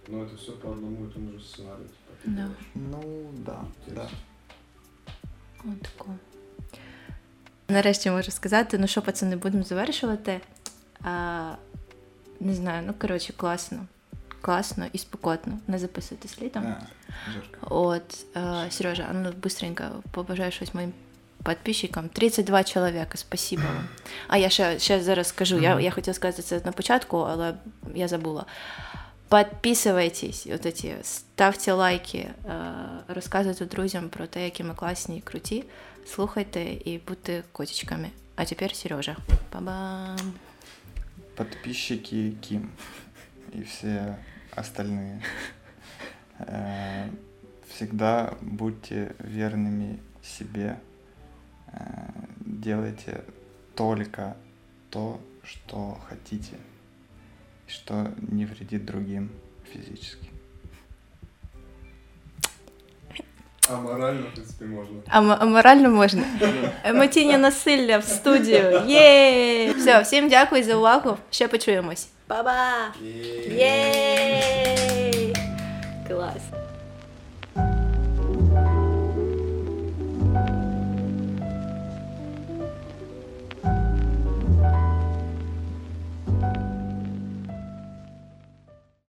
Но 0.08 0.18
это 0.18 0.36
все 0.36 0.52
по 0.52 0.68
одному 0.70 1.06
и 1.06 1.12
тому 1.12 1.32
же 1.38 1.44
сценарию. 1.44 1.86
Типа, 1.88 2.12
ты 2.24 2.30
Да. 2.30 2.36
делаешь. 2.36 2.66
Ну, 2.74 3.30
да, 3.46 3.58
То 3.88 3.94
да. 3.94 4.02
есть 4.02 4.14
Отако. 5.64 6.10
Нарешті 7.68 8.10
можу 8.10 8.30
сказати, 8.30 8.78
ну 8.78 8.86
що, 8.86 9.02
пацани, 9.02 9.36
будемо 9.36 9.64
завершувати. 9.64 10.40
А, 11.02 11.52
не 12.40 12.54
знаю, 12.54 12.82
ну 12.86 12.94
коротше, 13.00 13.32
класно 13.36 13.78
Класно 14.43 14.85
і 14.93 14.97
спокійно. 14.97 15.59
Не 15.67 15.79
записуйтесь 15.79 16.41
літом. 16.41 16.63
Да, 16.63 16.87
жарко. 17.33 17.75
От, 17.75 18.25
э, 18.35 18.71
Сережа, 18.71 19.07
а 19.09 19.13
ну 19.13 19.31
быстренько 19.31 19.89
побажай 20.11 20.51
щось 20.51 20.73
моїм 20.73 20.93
підписчикам. 21.45 22.09
32 22.09 22.63
чоловіка, 22.63 23.17
спасибо 23.17 23.61
вам. 23.61 23.87
А 24.27 24.37
я 24.37 24.49
ще, 24.49 24.79
ще 24.79 25.01
зараз 25.01 25.27
скажу, 25.27 25.59
я, 25.59 25.79
я 25.79 25.91
хотіла 25.91 26.13
сказати 26.13 26.41
це 26.41 26.61
на 26.65 26.71
початку, 26.71 27.17
але 27.17 27.53
я 27.95 28.07
забула. 28.07 28.45
Підписуйтесь, 29.29 30.47
от 30.47 30.65
эти, 30.65 30.95
ставте 31.03 31.73
лайки, 31.73 32.17
е, 32.17 32.33
розказуйте 33.07 33.65
друзям 33.65 34.09
про 34.09 34.27
те, 34.27 34.43
які 34.43 34.63
ми 34.63 34.73
класні 34.73 35.17
і 35.17 35.21
круті. 35.21 35.63
Слухайте 36.05 36.63
і 36.63 37.01
будьте 37.07 37.43
котичками. 37.51 38.09
А 38.35 38.45
тепер 38.45 38.75
Сережа. 38.75 39.17
Па-бам! 39.49 40.33
Подписчики 41.35 42.33
Ким 42.41 42.71
и 43.53 43.63
все 43.63 44.17
остальные. 44.55 45.21
Э, 46.39 47.09
Всегда 47.67 48.33
будьте 48.41 49.15
верными 49.19 49.99
себе. 50.23 50.77
Э, 51.73 51.79
Делайте 52.39 53.21
только 53.75 54.35
то, 54.89 55.19
что 55.43 55.97
хотите, 56.09 56.55
и 57.67 57.71
что 57.71 58.11
не 58.31 58.45
вредит 58.45 58.85
другим 58.85 59.29
физически. 59.73 60.29
А 63.69 63.75
морально, 63.77 64.27
в 64.29 64.33
принципе, 64.33 64.65
можно. 64.65 65.01
А, 65.07 65.19
м- 65.19 65.37
а 65.39 65.45
морально 65.45 65.89
можна. 65.89 66.23
Емоційне 66.83 67.37
насилля 67.37 67.97
в 67.97 68.03
студію. 68.03 68.83
Є! 68.87 69.73
Все, 69.77 70.01
всім 70.01 70.29
дякую 70.29 70.63
за 70.63 70.75
увагу. 70.75 71.17
Ще 71.31 71.47
почуємось. 71.47 72.07
Па-ба! 72.26 72.92
Єй! 73.50 75.34
Клас! 76.08 76.42